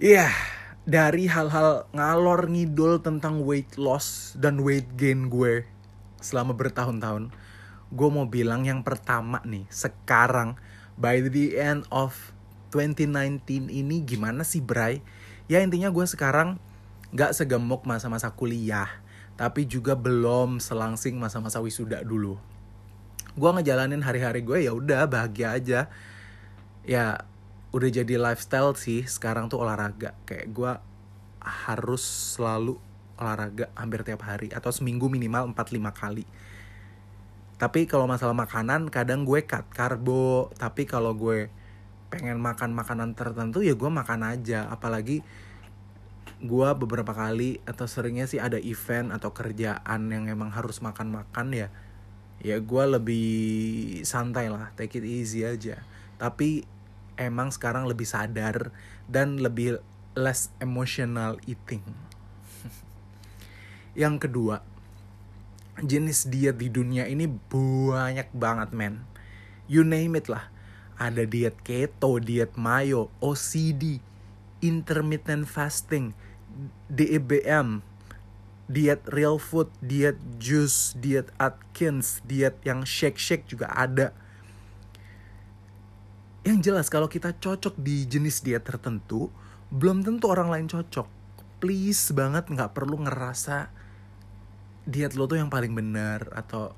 Iya, 0.00 0.32
yeah 0.32 0.34
dari 0.90 1.28
hal-hal 1.28 1.86
ngalor 1.94 2.48
ngidul 2.48 2.98
tentang 3.04 3.46
weight 3.46 3.76
loss 3.78 4.34
dan 4.34 4.58
weight 4.64 4.98
gain 4.98 5.28
gue 5.28 5.68
selama 6.18 6.56
bertahun-tahun 6.56 7.30
gue 7.94 8.08
mau 8.10 8.26
bilang 8.26 8.66
yang 8.66 8.82
pertama 8.82 9.38
nih 9.46 9.70
sekarang 9.70 10.58
by 10.98 11.22
the 11.30 11.54
end 11.54 11.86
of 11.94 12.34
2019 12.74 13.70
ini 13.70 14.06
gimana 14.06 14.46
sih 14.46 14.62
Bray? 14.62 15.02
Ya 15.50 15.58
intinya 15.58 15.90
gue 15.90 16.06
sekarang 16.06 16.62
gak 17.14 17.34
segemuk 17.34 17.82
masa-masa 17.86 18.30
kuliah 18.34 18.90
tapi 19.38 19.66
juga 19.66 19.94
belum 19.94 20.58
selangsing 20.58 21.18
masa-masa 21.22 21.62
wisuda 21.62 22.02
dulu. 22.06 22.38
Gue 23.34 23.50
ngejalanin 23.54 24.02
hari-hari 24.02 24.42
gue 24.42 24.66
ya 24.66 24.74
udah 24.74 25.06
bahagia 25.10 25.54
aja. 25.54 25.80
Ya 26.86 27.29
udah 27.70 27.90
jadi 27.90 28.18
lifestyle 28.18 28.74
sih 28.74 29.06
sekarang 29.06 29.46
tuh 29.46 29.62
olahraga. 29.62 30.14
Kayak 30.26 30.46
gue 30.50 30.72
harus 31.40 32.02
selalu 32.36 32.76
olahraga 33.20 33.70
hampir 33.76 34.02
tiap 34.02 34.26
hari 34.26 34.50
atau 34.50 34.72
seminggu 34.74 35.06
minimal 35.06 35.54
4-5 35.54 35.92
kali. 35.94 36.24
Tapi 37.60 37.84
kalau 37.84 38.08
masalah 38.08 38.32
makanan 38.32 38.88
kadang 38.88 39.22
gue 39.22 39.44
cut 39.46 39.68
karbo. 39.70 40.50
Tapi 40.56 40.88
kalau 40.88 41.14
gue 41.14 41.52
pengen 42.10 42.42
makan 42.42 42.74
makanan 42.74 43.14
tertentu 43.14 43.62
ya 43.62 43.78
gue 43.78 43.90
makan 43.92 44.26
aja. 44.26 44.66
Apalagi 44.66 45.22
gue 46.40 46.68
beberapa 46.74 47.12
kali 47.12 47.60
atau 47.68 47.84
seringnya 47.84 48.24
sih 48.24 48.40
ada 48.40 48.56
event 48.56 49.12
atau 49.12 49.30
kerjaan 49.30 50.08
yang 50.08 50.24
emang 50.26 50.48
harus 50.48 50.80
makan-makan 50.80 51.52
ya 51.52 51.68
ya 52.40 52.56
gue 52.58 52.84
lebih 52.88 53.28
santai 54.02 54.48
lah. 54.48 54.72
Take 54.74 54.98
it 54.98 55.06
easy 55.06 55.44
aja. 55.44 55.84
Tapi 56.16 56.79
emang 57.20 57.52
sekarang 57.52 57.84
lebih 57.84 58.08
sadar 58.08 58.72
dan 59.04 59.36
lebih 59.36 59.84
less 60.16 60.48
emotional 60.58 61.36
eating. 61.44 61.84
Yang 64.00 64.26
kedua 64.26 64.64
jenis 65.80 66.28
diet 66.28 66.60
di 66.60 66.68
dunia 66.68 67.08
ini 67.08 67.28
banyak 67.28 68.28
banget 68.32 68.72
men. 68.72 69.04
You 69.70 69.86
name 69.86 70.16
it 70.18 70.28
lah. 70.28 70.48
Ada 71.00 71.24
diet 71.24 71.56
keto, 71.64 72.20
diet 72.20 72.60
mayo, 72.60 73.08
OCD, 73.24 74.04
intermittent 74.60 75.48
fasting, 75.48 76.12
DEBM, 76.92 77.80
diet 78.68 79.02
real 79.08 79.40
food, 79.40 79.72
diet 79.80 80.20
juice, 80.36 80.92
diet 80.98 81.32
Atkins, 81.40 82.20
diet 82.28 82.60
yang 82.62 82.84
shake-shake 82.84 83.48
juga 83.48 83.72
ada. 83.72 84.12
Yang 86.40 86.58
jelas 86.72 86.86
kalau 86.88 87.08
kita 87.08 87.36
cocok 87.36 87.76
di 87.76 88.08
jenis 88.08 88.40
diet 88.40 88.64
tertentu, 88.64 89.28
belum 89.68 90.00
tentu 90.00 90.32
orang 90.32 90.48
lain 90.48 90.66
cocok. 90.66 91.08
Please 91.60 92.16
banget 92.16 92.48
nggak 92.48 92.72
perlu 92.72 93.04
ngerasa 93.04 93.68
diet 94.88 95.12
lo 95.12 95.28
tuh 95.28 95.36
yang 95.36 95.52
paling 95.52 95.76
benar 95.76 96.32
atau 96.32 96.72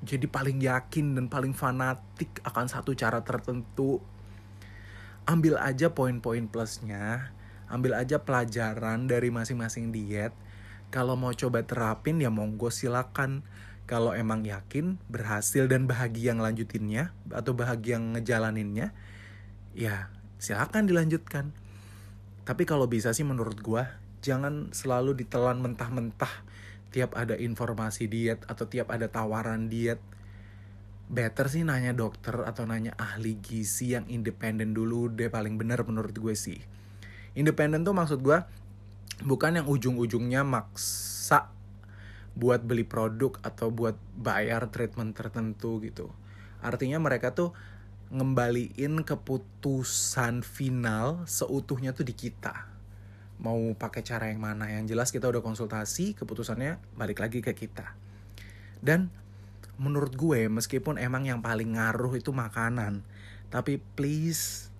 jadi 0.00 0.24
paling 0.24 0.58
yakin 0.64 1.14
dan 1.14 1.26
paling 1.28 1.52
fanatik 1.52 2.40
akan 2.40 2.66
satu 2.66 2.96
cara 2.96 3.20
tertentu. 3.20 4.00
Ambil 5.28 5.60
aja 5.60 5.92
poin-poin 5.92 6.48
plusnya 6.48 7.30
ambil 7.72 7.96
aja 7.96 8.20
pelajaran 8.20 9.08
dari 9.08 9.32
masing-masing 9.32 9.88
diet. 9.96 10.36
Kalau 10.92 11.16
mau 11.16 11.32
coba 11.32 11.64
terapin 11.64 12.20
ya 12.20 12.28
monggo 12.28 12.68
silakan 12.68 13.40
kalau 13.84 14.14
emang 14.14 14.46
yakin 14.46 14.96
berhasil 15.10 15.66
dan 15.66 15.90
bahagia 15.90 16.32
ngelanjutinnya 16.32 17.12
atau 17.34 17.52
bahagia 17.52 17.98
ngejalaninnya 17.98 18.94
ya 19.76 20.08
silakan 20.38 20.86
dilanjutkan. 20.86 21.54
Tapi 22.42 22.66
kalau 22.66 22.90
bisa 22.90 23.14
sih 23.14 23.22
menurut 23.22 23.58
gua 23.62 24.02
jangan 24.22 24.70
selalu 24.74 25.18
ditelan 25.18 25.62
mentah-mentah. 25.62 26.50
Tiap 26.92 27.16
ada 27.16 27.38
informasi 27.40 28.04
diet 28.04 28.44
atau 28.44 28.68
tiap 28.68 28.92
ada 28.92 29.08
tawaran 29.08 29.70
diet. 29.72 29.98
Better 31.12 31.48
sih 31.48 31.64
nanya 31.64 31.92
dokter 31.92 32.44
atau 32.44 32.64
nanya 32.64 32.96
ahli 32.96 33.36
gizi 33.40 33.96
yang 33.96 34.08
independen 34.08 34.72
dulu 34.72 35.12
deh 35.12 35.28
paling 35.28 35.56
bener 35.60 35.84
menurut 35.84 36.12
gue 36.16 36.32
sih. 36.36 36.60
Independen 37.32 37.84
tuh 37.84 37.96
maksud 37.96 38.20
gue 38.20 38.38
bukan 39.24 39.60
yang 39.60 39.66
ujung-ujungnya 39.68 40.44
maksa 40.44 41.52
buat 42.32 42.64
beli 42.64 42.84
produk 42.88 43.36
atau 43.44 43.68
buat 43.68 43.96
bayar 44.16 44.72
treatment 44.72 45.12
tertentu 45.12 45.80
gitu. 45.84 46.08
Artinya 46.64 46.96
mereka 47.02 47.36
tuh 47.36 47.52
ngembaliin 48.12 49.04
keputusan 49.04 50.44
final 50.44 51.24
seutuhnya 51.24 51.96
tuh 51.96 52.04
di 52.04 52.12
kita. 52.12 52.68
Mau 53.42 53.74
pakai 53.74 54.04
cara 54.04 54.28
yang 54.28 54.40
mana? 54.40 54.68
Yang 54.68 54.94
jelas 54.94 55.08
kita 55.10 55.28
udah 55.28 55.42
konsultasi 55.42 56.14
keputusannya 56.16 56.78
balik 56.96 57.20
lagi 57.20 57.40
ke 57.40 57.52
kita. 57.56 57.96
Dan 58.80 59.08
menurut 59.80 60.14
gue 60.14 60.46
meskipun 60.52 61.00
emang 61.00 61.26
yang 61.26 61.40
paling 61.40 61.74
ngaruh 61.74 62.14
itu 62.20 62.30
makanan 62.30 63.02
tapi 63.48 63.80
please 63.96 64.72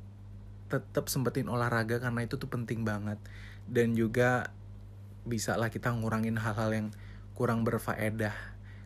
tetap 0.73 1.13
sempetin 1.13 1.53
olahraga 1.53 2.01
karena 2.01 2.25
itu 2.25 2.41
tuh 2.41 2.49
penting 2.49 2.85
banget. 2.89 3.21
Dan 3.69 3.93
juga 3.93 4.49
bisa 5.29 5.55
lah 5.61 5.69
kita 5.69 5.93
ngurangin 5.93 6.41
hal-hal 6.41 6.73
yang 6.73 6.89
kurang 7.43 7.67
berfaedah 7.67 8.35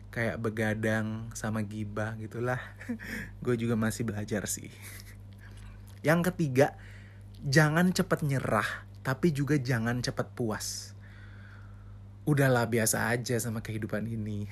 kayak 0.09 0.41
begadang 0.41 1.29
sama 1.37 1.61
gibah 1.61 2.17
gitulah 2.17 2.57
gue 3.45 3.53
juga 3.53 3.77
masih 3.77 4.09
belajar 4.09 4.49
sih 4.49 4.73
yang 6.01 6.25
ketiga 6.25 6.73
jangan 7.45 7.93
cepet 7.93 8.25
nyerah 8.25 8.87
tapi 9.07 9.31
juga 9.31 9.55
jangan 9.55 10.03
cepat 10.03 10.35
puas. 10.35 10.91
Udahlah 12.27 12.67
biasa 12.67 13.07
aja 13.07 13.39
sama 13.39 13.63
kehidupan 13.63 14.03
ini. 14.03 14.51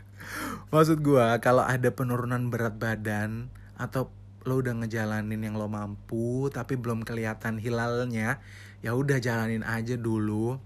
Maksud 0.72 1.00
gue 1.00 1.24
kalau 1.40 1.64
ada 1.64 1.88
penurunan 1.88 2.52
berat 2.52 2.76
badan 2.76 3.48
atau 3.80 4.12
lo 4.44 4.60
udah 4.60 4.84
ngejalanin 4.84 5.40
yang 5.40 5.56
lo 5.56 5.64
mampu 5.72 6.52
tapi 6.52 6.76
belum 6.76 7.08
kelihatan 7.08 7.56
hilalnya, 7.56 8.44
ya 8.84 8.92
udah 8.92 9.16
jalanin 9.16 9.64
aja 9.64 9.96
dulu. 9.96 10.60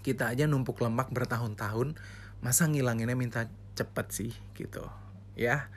Kita 0.00 0.32
aja 0.32 0.48
numpuk 0.48 0.80
lemak 0.80 1.12
bertahun-tahun, 1.12 1.96
masa 2.40 2.66
ngilanginnya 2.68 3.16
minta 3.16 3.46
cepet 3.76 4.06
sih 4.12 4.32
gitu. 4.56 4.84
Ya, 5.36 5.68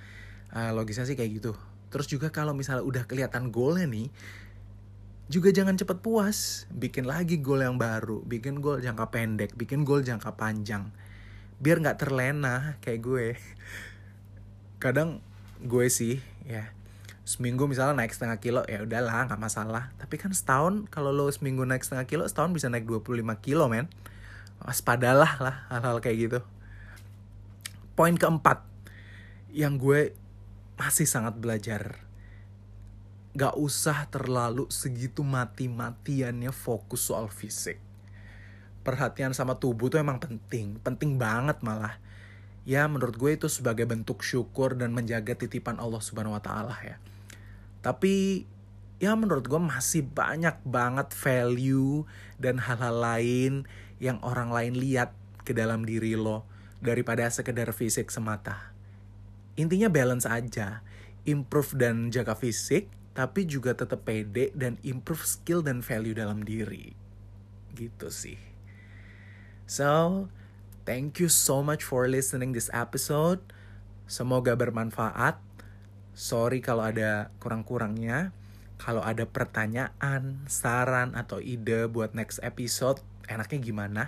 uh, 0.51 0.71
logisnya 0.71 1.07
sih 1.07 1.15
kayak 1.15 1.43
gitu. 1.43 1.53
Terus 1.93 2.09
juga 2.09 2.33
kalau 2.33 2.57
misalnya 2.57 2.83
udah 2.83 3.03
kelihatan 3.05 3.53
goalnya 3.53 3.85
nih, 3.85 4.07
juga 5.31 5.55
jangan 5.55 5.79
cepat 5.79 6.03
puas, 6.03 6.67
bikin 6.73 7.07
lagi 7.07 7.39
gol 7.39 7.63
yang 7.63 7.79
baru, 7.79 8.19
bikin 8.27 8.59
gol 8.59 8.83
jangka 8.83 9.07
pendek, 9.07 9.55
bikin 9.55 9.87
gol 9.87 10.03
jangka 10.03 10.35
panjang. 10.35 10.91
Biar 11.63 11.79
nggak 11.79 11.99
terlena 12.01 12.75
kayak 12.83 12.99
gue. 12.99 13.27
Kadang 14.83 15.23
gue 15.63 15.87
sih 15.87 16.19
ya 16.43 16.75
seminggu 17.23 17.71
misalnya 17.71 18.03
naik 18.03 18.11
setengah 18.11 18.37
kilo 18.43 18.61
ya 18.67 18.83
udahlah 18.83 19.31
nggak 19.31 19.39
masalah. 19.39 19.95
Tapi 19.95 20.15
kan 20.19 20.35
setahun 20.35 20.91
kalau 20.91 21.15
lo 21.15 21.31
seminggu 21.31 21.63
naik 21.63 21.87
setengah 21.87 22.03
kilo, 22.05 22.23
setahun 22.27 22.51
bisa 22.51 22.67
naik 22.67 22.83
25 22.83 23.23
kilo 23.39 23.71
men. 23.71 23.87
Waspadalah 24.63 25.39
lah 25.43 25.55
hal-hal 25.69 25.99
kayak 25.99 26.17
gitu. 26.17 26.39
Poin 27.93 28.15
keempat 28.15 28.63
yang 29.53 29.77
gue 29.77 30.15
masih 30.79 31.05
sangat 31.05 31.37
belajar 31.37 32.03
gak 33.33 33.57
usah 33.57 34.05
terlalu 34.13 34.69
segitu 34.69 35.25
mati-matiannya 35.25 36.53
fokus 36.53 37.09
soal 37.09 37.33
fisik. 37.33 37.81
Perhatian 38.85 39.33
sama 39.33 39.57
tubuh 39.57 39.89
tuh 39.89 39.97
emang 39.97 40.21
penting, 40.21 40.77
penting 40.85 41.17
banget 41.17 41.57
malah. 41.65 41.97
Ya 42.63 42.85
menurut 42.85 43.17
gue 43.17 43.33
itu 43.33 43.49
sebagai 43.49 43.89
bentuk 43.89 44.21
syukur 44.21 44.77
dan 44.77 44.93
menjaga 44.93 45.33
titipan 45.33 45.81
Allah 45.81 45.99
Subhanahu 45.99 46.37
wa 46.37 46.43
taala 46.45 46.77
ya. 46.85 47.01
Tapi 47.81 48.45
ya 49.01 49.17
menurut 49.17 49.49
gue 49.49 49.59
masih 49.59 50.05
banyak 50.05 50.61
banget 50.63 51.09
value 51.11 52.05
dan 52.37 52.61
hal-hal 52.61 52.95
lain 53.01 53.53
yang 54.03 54.19
orang 54.19 54.51
lain 54.51 54.75
lihat 54.75 55.15
ke 55.47 55.55
dalam 55.55 55.87
diri 55.87 56.19
lo 56.19 56.43
daripada 56.83 57.23
sekedar 57.31 57.71
fisik 57.71 58.11
semata. 58.11 58.75
Intinya 59.55 59.87
balance 59.87 60.27
aja, 60.27 60.83
improve 61.23 61.79
dan 61.79 62.11
jaga 62.11 62.35
fisik, 62.35 62.91
tapi 63.15 63.47
juga 63.47 63.71
tetap 63.71 64.03
pede 64.03 64.51
dan 64.51 64.75
improve 64.83 65.23
skill 65.23 65.63
dan 65.63 65.79
value 65.79 66.11
dalam 66.11 66.43
diri. 66.43 66.91
Gitu 67.71 68.11
sih. 68.11 68.39
So, 69.63 70.27
thank 70.83 71.23
you 71.23 71.31
so 71.31 71.63
much 71.63 71.87
for 71.87 72.11
listening 72.11 72.51
this 72.51 72.67
episode. 72.75 73.39
Semoga 74.03 74.59
bermanfaat. 74.59 75.39
Sorry 76.11 76.59
kalau 76.59 76.83
ada 76.83 77.31
kurang-kurangnya. 77.39 78.35
Kalau 78.83 78.99
ada 78.99 79.23
pertanyaan, 79.23 80.43
saran, 80.51 81.15
atau 81.15 81.39
ide 81.39 81.87
buat 81.87 82.11
next 82.11 82.43
episode, 82.43 82.99
enaknya 83.27 83.59
gimana? 83.59 84.03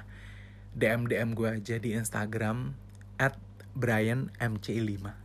DM-DM 0.75 1.31
gue 1.35 1.49
aja 1.55 1.75
di 1.79 1.95
Instagram 1.95 2.75
at 3.15 3.39
BrianMC5. 3.75 5.24